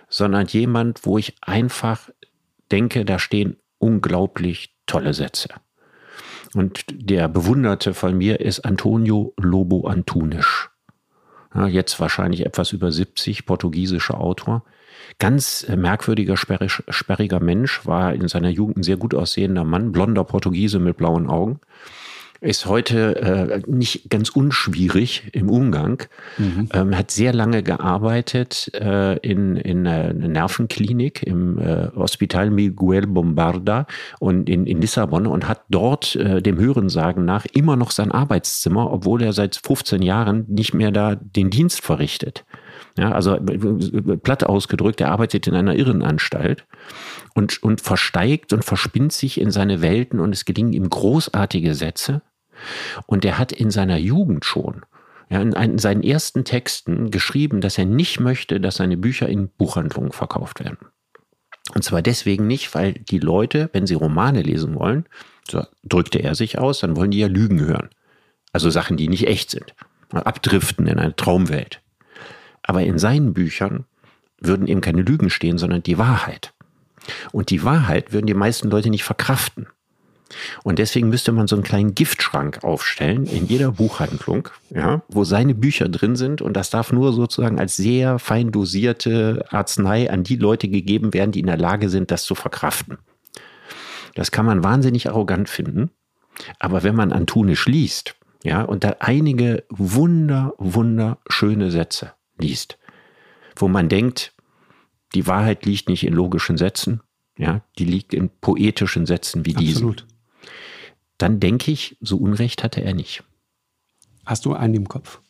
[0.09, 2.11] sondern jemand, wo ich einfach
[2.71, 5.49] denke, da stehen unglaublich tolle Sätze.
[6.55, 10.70] Und der Bewunderte von mir ist Antonio Lobo Antunisch.
[11.55, 14.64] Ja, jetzt wahrscheinlich etwas über 70, portugiesischer Autor.
[15.18, 20.24] Ganz äh, merkwürdiger, sperriger Mensch, war in seiner Jugend ein sehr gut aussehender Mann, blonder
[20.24, 21.61] Portugiese mit blauen Augen
[22.41, 26.05] ist heute äh, nicht ganz unschwierig im Umgang.
[26.38, 26.68] Mhm.
[26.72, 33.86] Ähm, hat sehr lange gearbeitet äh, in, in einer Nervenklinik im äh, Hospital Miguel Bombarda
[34.20, 38.91] und in, in Lissabon und hat dort äh, dem Hörensagen nach immer noch sein Arbeitszimmer,
[38.91, 42.45] obwohl er seit 15 Jahren nicht mehr da den Dienst verrichtet.
[42.99, 43.36] Ja, also
[44.22, 46.66] platt ausgedrückt, er arbeitet in einer Irrenanstalt
[47.34, 52.22] und, und versteigt und verspinnt sich in seine Welten und es gelingen ihm großartige Sätze.
[53.07, 54.83] Und er hat in seiner Jugend schon,
[55.29, 59.49] ja, in, in seinen ersten Texten geschrieben, dass er nicht möchte, dass seine Bücher in
[59.49, 60.79] Buchhandlungen verkauft werden.
[61.75, 65.07] Und zwar deswegen nicht, weil die Leute, wenn sie Romane lesen wollen,
[65.49, 67.91] so drückte er sich aus, dann wollen die ja Lügen hören.
[68.53, 69.75] Also Sachen, die nicht echt sind.
[70.13, 71.81] Abdriften in eine Traumwelt.
[72.63, 73.85] Aber in seinen Büchern
[74.41, 76.53] würden eben keine Lügen stehen, sondern die Wahrheit.
[77.33, 79.69] Und die Wahrheit würden die meisten Leute nicht verkraften.
[80.62, 85.55] Und deswegen müsste man so einen kleinen Giftschrank aufstellen in jeder Buchhandlung, ja, wo seine
[85.55, 86.43] Bücher drin sind.
[86.43, 91.33] Und das darf nur sozusagen als sehr fein dosierte Arznei an die Leute gegeben werden,
[91.33, 92.99] die in der Lage sind, das zu verkraften.
[94.14, 95.91] Das kann man wahnsinnig arrogant finden.
[96.59, 102.78] Aber wenn man Antunisch liest, ja, und da einige wunder, wunderschöne Sätze liest,
[103.57, 104.33] wo man denkt,
[105.14, 107.03] die Wahrheit liegt nicht in logischen Sätzen,
[107.37, 109.97] ja, die liegt in poetischen Sätzen wie diesen.
[111.21, 113.23] Dann denke ich, so Unrecht hatte er nicht.
[114.25, 115.21] Hast du einen im Kopf?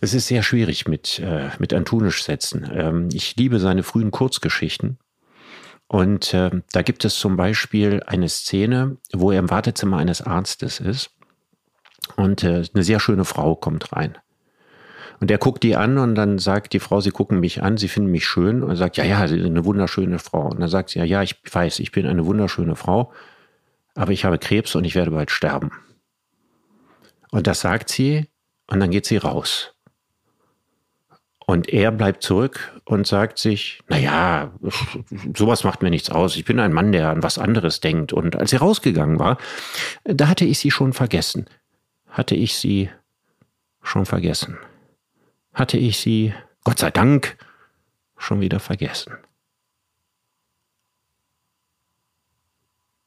[0.00, 2.70] Es ist sehr schwierig mit, äh, mit Antunisch-Sätzen.
[2.72, 4.98] Ähm, ich liebe seine frühen Kurzgeschichten.
[5.86, 10.80] Und äh, da gibt es zum Beispiel eine Szene, wo er im Wartezimmer eines Arztes
[10.80, 11.10] ist.
[12.16, 14.16] Und äh, eine sehr schöne Frau kommt rein.
[15.20, 17.88] Und er guckt die an und dann sagt die Frau, sie gucken mich an, sie
[17.88, 18.62] finden mich schön.
[18.62, 20.48] Und er sagt, ja, ja, sie sind eine wunderschöne Frau.
[20.48, 23.12] Und dann sagt sie, ja, ja, ich weiß, ich bin eine wunderschöne Frau
[23.96, 25.72] aber ich habe Krebs und ich werde bald sterben.
[27.30, 28.28] Und das sagt sie
[28.68, 29.74] und dann geht sie raus.
[31.46, 34.52] Und er bleibt zurück und sagt sich, naja,
[35.36, 36.36] sowas macht mir nichts aus.
[36.36, 38.12] Ich bin ein Mann, der an was anderes denkt.
[38.12, 39.38] Und als sie rausgegangen war,
[40.04, 41.46] da hatte ich sie schon vergessen.
[42.08, 42.90] Hatte ich sie
[43.82, 44.58] schon vergessen.
[45.54, 46.34] Hatte ich sie,
[46.64, 47.38] Gott sei Dank,
[48.18, 49.16] schon wieder vergessen.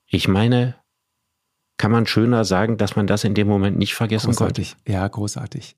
[0.07, 0.78] Ich meine,
[1.79, 4.75] kann man schöner sagen, dass man das in dem Moment nicht vergessen großartig.
[4.75, 4.91] konnte.
[4.91, 5.77] Ja, großartig.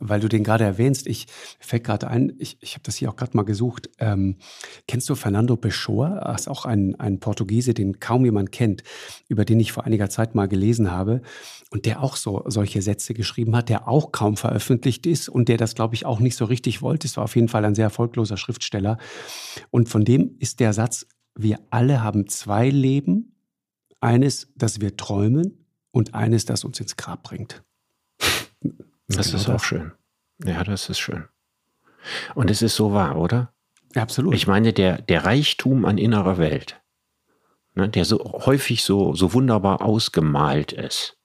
[0.00, 1.28] Weil du den gerade erwähnst, ich
[1.60, 3.88] fällt gerade ein, ich, ich habe das hier auch gerade mal gesucht.
[4.00, 4.38] Ähm,
[4.88, 6.20] kennst du Fernando Pessoa?
[6.24, 8.82] Das ist auch ein, ein Portugiese, den kaum jemand kennt,
[9.28, 11.22] über den ich vor einiger Zeit mal gelesen habe
[11.70, 15.56] und der auch so solche Sätze geschrieben hat, der auch kaum veröffentlicht ist und der
[15.56, 17.06] das, glaube ich, auch nicht so richtig wollte.
[17.06, 18.98] Es war auf jeden Fall ein sehr erfolgloser Schriftsteller.
[19.70, 21.06] Und von dem ist der Satz,
[21.36, 23.31] wir alle haben zwei Leben
[24.02, 27.62] eines, das wir träumen und eines, das uns ins Grab bringt.
[29.08, 29.92] Das genau ist auch schön.
[30.44, 31.24] Ja, das ist schön.
[32.34, 33.52] Und es ist so wahr, oder?
[33.94, 34.34] Absolut.
[34.34, 36.80] Ich meine, der, der Reichtum an innerer Welt,
[37.74, 41.18] ne, der so häufig so, so wunderbar ausgemalt ist,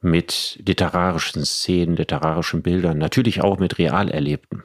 [0.00, 4.62] mit literarischen Szenen, literarischen Bildern, natürlich auch mit real erlebtem.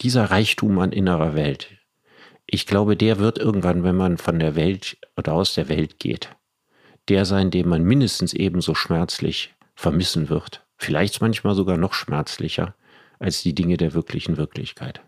[0.00, 1.68] Dieser Reichtum an innerer Welt,
[2.52, 6.36] ich glaube, der wird irgendwann, wenn man von der Welt oder aus der Welt geht,
[7.08, 10.66] der sein, den man mindestens ebenso schmerzlich vermissen wird.
[10.76, 12.74] Vielleicht manchmal sogar noch schmerzlicher
[13.20, 15.00] als die Dinge der wirklichen Wirklichkeit.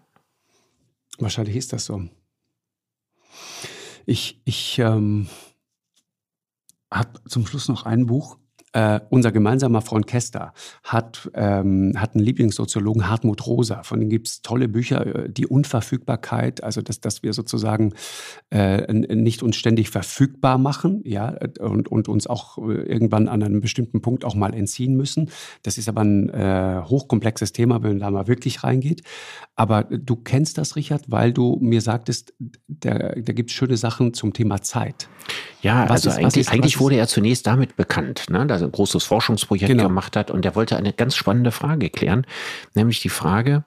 [1.19, 2.09] Wahrscheinlich ist das so.
[4.07, 5.29] Ich, ich ähm,
[6.93, 8.39] habe zum Schluss noch ein Buch,
[8.73, 10.53] äh, unser gemeinsamer Freund Kester
[10.83, 13.83] hat, ähm, hat einen Lieblingssoziologen, Hartmut Rosa.
[13.83, 17.93] Von dem gibt es tolle Bücher, äh, die Unverfügbarkeit, also dass, dass wir sozusagen
[18.51, 23.61] äh, nicht uns ständig verfügbar machen, ja, und, und uns auch äh, irgendwann an einem
[23.61, 25.31] bestimmten Punkt auch mal entziehen müssen.
[25.63, 29.03] Das ist aber ein äh, hochkomplexes Thema, wenn man da mal wirklich reingeht.
[29.55, 32.33] Aber du kennst das, Richard, weil du mir sagtest,
[32.69, 35.09] da, da gibt es schöne Sachen zum Thema Zeit.
[35.61, 38.69] Ja, was also ist, eigentlich, ist, eigentlich wurde er zunächst damit bekannt, ne, dass er
[38.69, 39.85] ein großes Forschungsprojekt genau.
[39.85, 42.27] gemacht hat und er wollte eine ganz spannende Frage klären,
[42.75, 43.65] nämlich die Frage,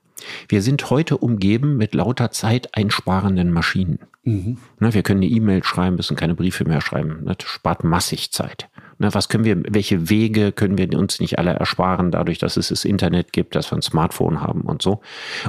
[0.47, 3.99] wir sind heute umgeben mit lauter zeiteinsparenden Maschinen.
[4.23, 4.57] Mhm.
[4.79, 7.23] Ne, wir können eine E-Mail schreiben, müssen keine Briefe mehr schreiben.
[7.23, 8.69] Ne, das spart massig Zeit.
[8.97, 12.69] Ne, was können wir, welche Wege können wir uns nicht alle ersparen, dadurch, dass es
[12.69, 15.01] das Internet gibt, dass wir ein Smartphone haben und so.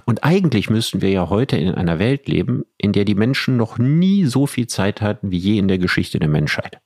[0.04, 3.78] Und eigentlich müssten wir ja heute in einer Welt leben, in der die Menschen noch
[3.78, 6.80] nie so viel Zeit hatten wie je in der Geschichte der Menschheit.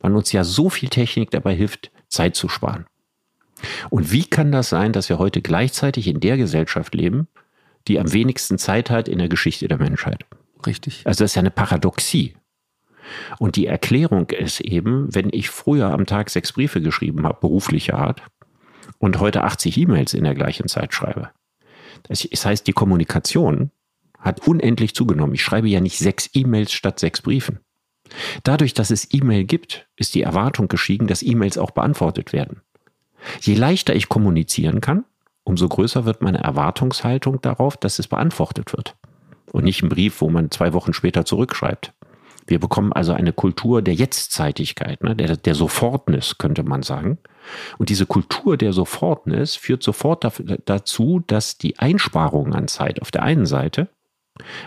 [0.00, 2.86] Weil uns ja so viel Technik dabei hilft, Zeit zu sparen.
[3.90, 7.28] Und wie kann das sein, dass wir heute gleichzeitig in der Gesellschaft leben,
[7.88, 10.24] die am wenigsten Zeit hat in der Geschichte der Menschheit?
[10.66, 11.02] Richtig.
[11.04, 12.34] Also das ist ja eine Paradoxie.
[13.38, 17.98] Und die Erklärung ist eben, wenn ich früher am Tag sechs Briefe geschrieben habe, beruflicher
[17.98, 18.22] Art,
[18.98, 21.30] und heute 80 E-Mails in der gleichen Zeit schreibe.
[22.04, 23.70] Das heißt, die Kommunikation
[24.18, 25.34] hat unendlich zugenommen.
[25.34, 27.60] Ich schreibe ja nicht sechs E-Mails statt sechs Briefen.
[28.42, 32.60] Dadurch, dass es E-Mail gibt, ist die Erwartung gestiegen, dass E-Mails auch beantwortet werden.
[33.40, 35.04] Je leichter ich kommunizieren kann,
[35.44, 38.96] umso größer wird meine Erwartungshaltung darauf, dass es beantwortet wird.
[39.52, 41.92] Und nicht ein Brief, wo man zwei Wochen später zurückschreibt.
[42.46, 47.18] Wir bekommen also eine Kultur der Jetztzeitigkeit, ne, der, der Sofortnis, könnte man sagen.
[47.78, 50.26] Und diese Kultur der Sofortnis führt sofort
[50.66, 53.88] dazu, dass die Einsparungen an Zeit auf der einen Seite,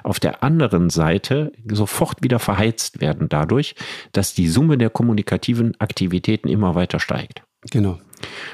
[0.03, 3.75] auf der anderen Seite sofort wieder verheizt werden dadurch,
[4.13, 7.43] dass die Summe der kommunikativen Aktivitäten immer weiter steigt.
[7.71, 7.99] Genau.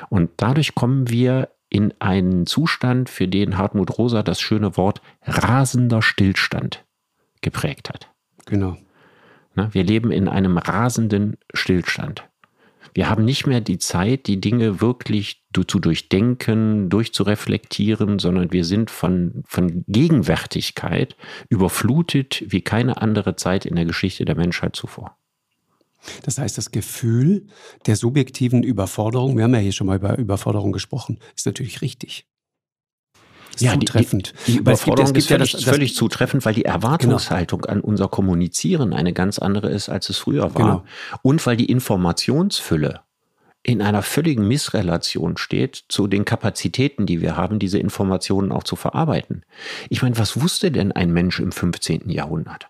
[0.09, 6.01] Und dadurch kommen wir in einen Zustand, für den Hartmut Rosa das schöne Wort rasender
[6.01, 6.85] Stillstand
[7.41, 8.11] geprägt hat.
[8.45, 8.77] Genau.
[9.55, 12.27] Wir leben in einem rasenden Stillstand.
[12.93, 18.91] Wir haben nicht mehr die Zeit, die Dinge wirklich zu durchdenken, durchzureflektieren, sondern wir sind
[18.91, 21.15] von, von Gegenwärtigkeit
[21.49, 25.17] überflutet wie keine andere Zeit in der Geschichte der Menschheit zuvor.
[26.23, 27.47] Das heißt, das Gefühl
[27.85, 32.27] der subjektiven Überforderung, wir haben ja hier schon mal über Überforderung gesprochen, ist natürlich richtig
[33.59, 34.33] ja, zutreffend.
[34.47, 37.73] Die, die Überforderung es gibt ist völlig, ja das, völlig zutreffend, weil die Erwartungshaltung genau.
[37.73, 40.61] an unser Kommunizieren eine ganz andere ist, als es früher war.
[40.61, 40.83] Genau.
[41.21, 43.01] Und weil die Informationsfülle
[43.63, 48.75] in einer völligen Missrelation steht zu den Kapazitäten, die wir haben, diese Informationen auch zu
[48.75, 49.45] verarbeiten.
[49.89, 52.09] Ich meine, was wusste denn ein Mensch im 15.
[52.09, 52.67] Jahrhundert?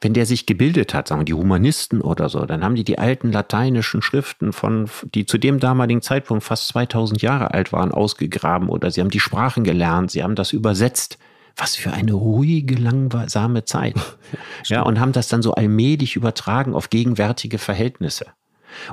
[0.00, 2.98] Wenn der sich gebildet hat, sagen wir die Humanisten oder so, dann haben die die
[2.98, 8.68] alten lateinischen Schriften von, die zu dem damaligen Zeitpunkt fast 2000 Jahre alt waren, ausgegraben
[8.68, 11.18] oder sie haben die Sprachen gelernt, sie haben das übersetzt.
[11.60, 13.96] Was für eine ruhige, langsame Zeit.
[14.66, 18.26] ja, und haben das dann so allmählich übertragen auf gegenwärtige Verhältnisse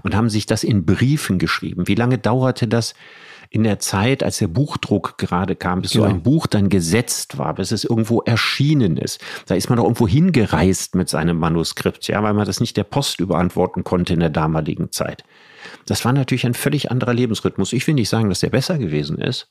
[0.01, 1.87] und haben sich das in Briefen geschrieben.
[1.87, 2.95] Wie lange dauerte das,
[3.49, 6.05] in der Zeit, als der Buchdruck gerade kam, bis genau.
[6.05, 9.21] so ein Buch dann gesetzt war, bis es irgendwo erschienen ist.
[9.45, 12.83] Da ist man doch irgendwo hingereist mit seinem Manuskript, ja, weil man das nicht der
[12.83, 15.23] Post überantworten konnte in der damaligen Zeit.
[15.85, 17.73] Das war natürlich ein völlig anderer Lebensrhythmus.
[17.73, 19.49] Ich will nicht sagen, dass der besser gewesen ist.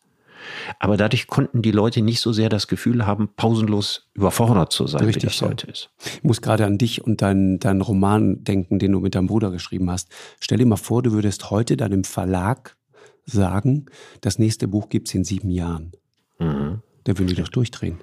[0.79, 5.05] Aber dadurch konnten die Leute nicht so sehr das Gefühl haben, pausenlos überfordert zu sein,
[5.05, 5.49] Richtig, wie das ja.
[5.49, 5.91] heute ist.
[6.05, 9.51] Ich muss gerade an dich und deinen dein Roman denken, den du mit deinem Bruder
[9.51, 10.11] geschrieben hast.
[10.41, 12.77] Stell dir mal vor, du würdest heute deinem Verlag
[13.25, 13.87] sagen,
[14.21, 15.93] das nächste Buch gibt es in sieben Jahren.
[16.39, 16.81] Mhm.
[17.05, 17.99] Da würden die doch durchdrehen.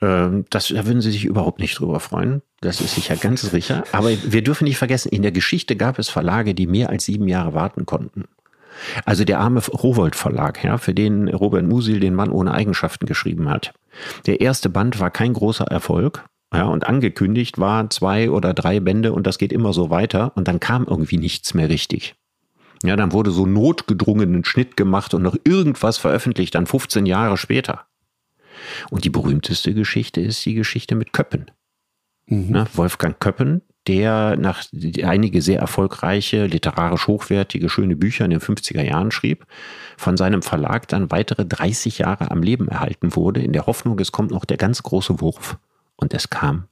[0.00, 2.42] Ähm, das, da würden sie sich überhaupt nicht drüber freuen.
[2.60, 3.84] Das ist sicher ganz sicher.
[3.92, 7.28] Aber wir dürfen nicht vergessen, in der Geschichte gab es Verlage, die mehr als sieben
[7.28, 8.24] Jahre warten konnten.
[9.04, 13.48] Also der arme Rowold Verlag, ja, für den Robert Musil den Mann ohne Eigenschaften geschrieben
[13.48, 13.72] hat.
[14.26, 16.24] Der erste Band war kein großer Erfolg.
[16.52, 20.48] Ja, und angekündigt war zwei oder drei Bände und das geht immer so weiter und
[20.48, 22.14] dann kam irgendwie nichts mehr richtig.
[22.84, 27.86] Ja, dann wurde so notgedrungenen Schnitt gemacht und noch irgendwas veröffentlicht, dann 15 Jahre später.
[28.90, 31.50] Und die berühmteste Geschichte ist die Geschichte mit Köppen.
[32.26, 32.50] Mhm.
[32.50, 34.64] Ne, Wolfgang Köppen, der nach
[35.02, 39.46] einige sehr erfolgreiche, literarisch hochwertige, schöne Bücher in den 50er Jahren schrieb,
[39.96, 44.12] von seinem Verlag dann weitere 30 Jahre am Leben erhalten wurde, in der Hoffnung, es
[44.12, 45.58] kommt noch der ganz große Wurf.
[45.96, 46.68] Und es kam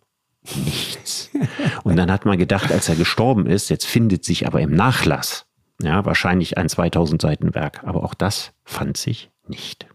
[0.65, 1.31] nichts.
[1.83, 5.46] Und dann hat man gedacht, als er gestorben ist, jetzt findet sich aber im Nachlass
[5.83, 9.87] ja, wahrscheinlich ein 2000 Seiten Werk, aber auch das fand sich nicht.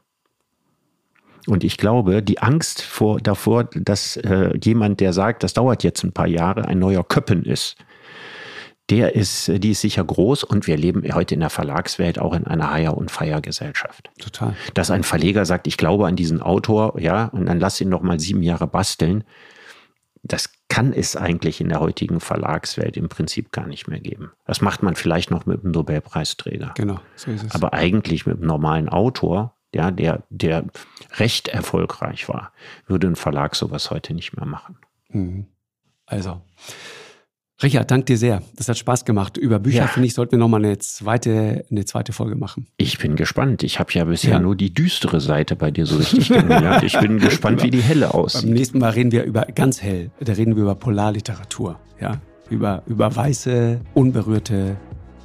[1.48, 6.04] Und ich glaube, die Angst vor, davor, dass äh, jemand, der sagt, das dauert jetzt
[6.04, 7.78] ein paar Jahre, ein neuer Köppen ist,
[8.92, 12.46] der ist, die ist sicher groß und wir leben heute in der Verlagswelt auch in
[12.46, 14.10] einer Hire- und Feiergesellschaft.
[14.20, 14.54] Total.
[14.74, 18.02] Dass ein Verleger sagt, ich glaube an diesen Autor, ja, und dann lass ihn noch
[18.02, 19.24] mal sieben Jahre basteln,
[20.24, 24.32] das kann es eigentlich in der heutigen Verlagswelt im Prinzip gar nicht mehr geben.
[24.46, 26.72] Das macht man vielleicht noch mit einem Nobelpreisträger.
[26.78, 27.54] Genau, so ist es.
[27.54, 30.64] Aber eigentlich mit einem normalen Autor, ja, der, der
[31.18, 32.54] recht erfolgreich war,
[32.88, 34.78] würde ein Verlag sowas heute nicht mehr machen.
[35.10, 35.48] Mhm.
[36.06, 36.42] Also,
[37.64, 38.42] Richard, danke dir sehr.
[38.56, 39.38] Das hat Spaß gemacht.
[39.38, 39.88] Über Bücher, ja.
[39.88, 42.68] finde ich, sollten wir nochmal eine zweite, eine zweite Folge machen.
[42.78, 43.64] Ich bin gespannt.
[43.64, 44.40] Ich habe ja bisher ja.
[44.40, 46.84] nur die düstere Seite bei dir so richtig kennengelernt.
[46.84, 48.44] Ich bin gespannt, wie die helle aussieht.
[48.44, 50.10] Beim nächsten Mal reden wir über ganz hell.
[50.20, 51.80] Da reden wir über Polarliteratur.
[52.00, 54.78] Ja, über, über weiße, unberührte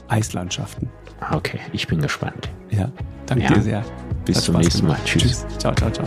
[0.09, 0.89] Eislandschaften.
[1.32, 2.51] Okay, ich bin gespannt.
[2.70, 2.91] Ja,
[3.26, 3.55] danke ja.
[3.55, 3.84] dir sehr.
[4.24, 4.99] Bis zum nächsten Mal.
[5.05, 5.22] Tschüss.
[5.22, 5.47] Tschüss.
[5.59, 6.07] Ciao, ciao, ciao.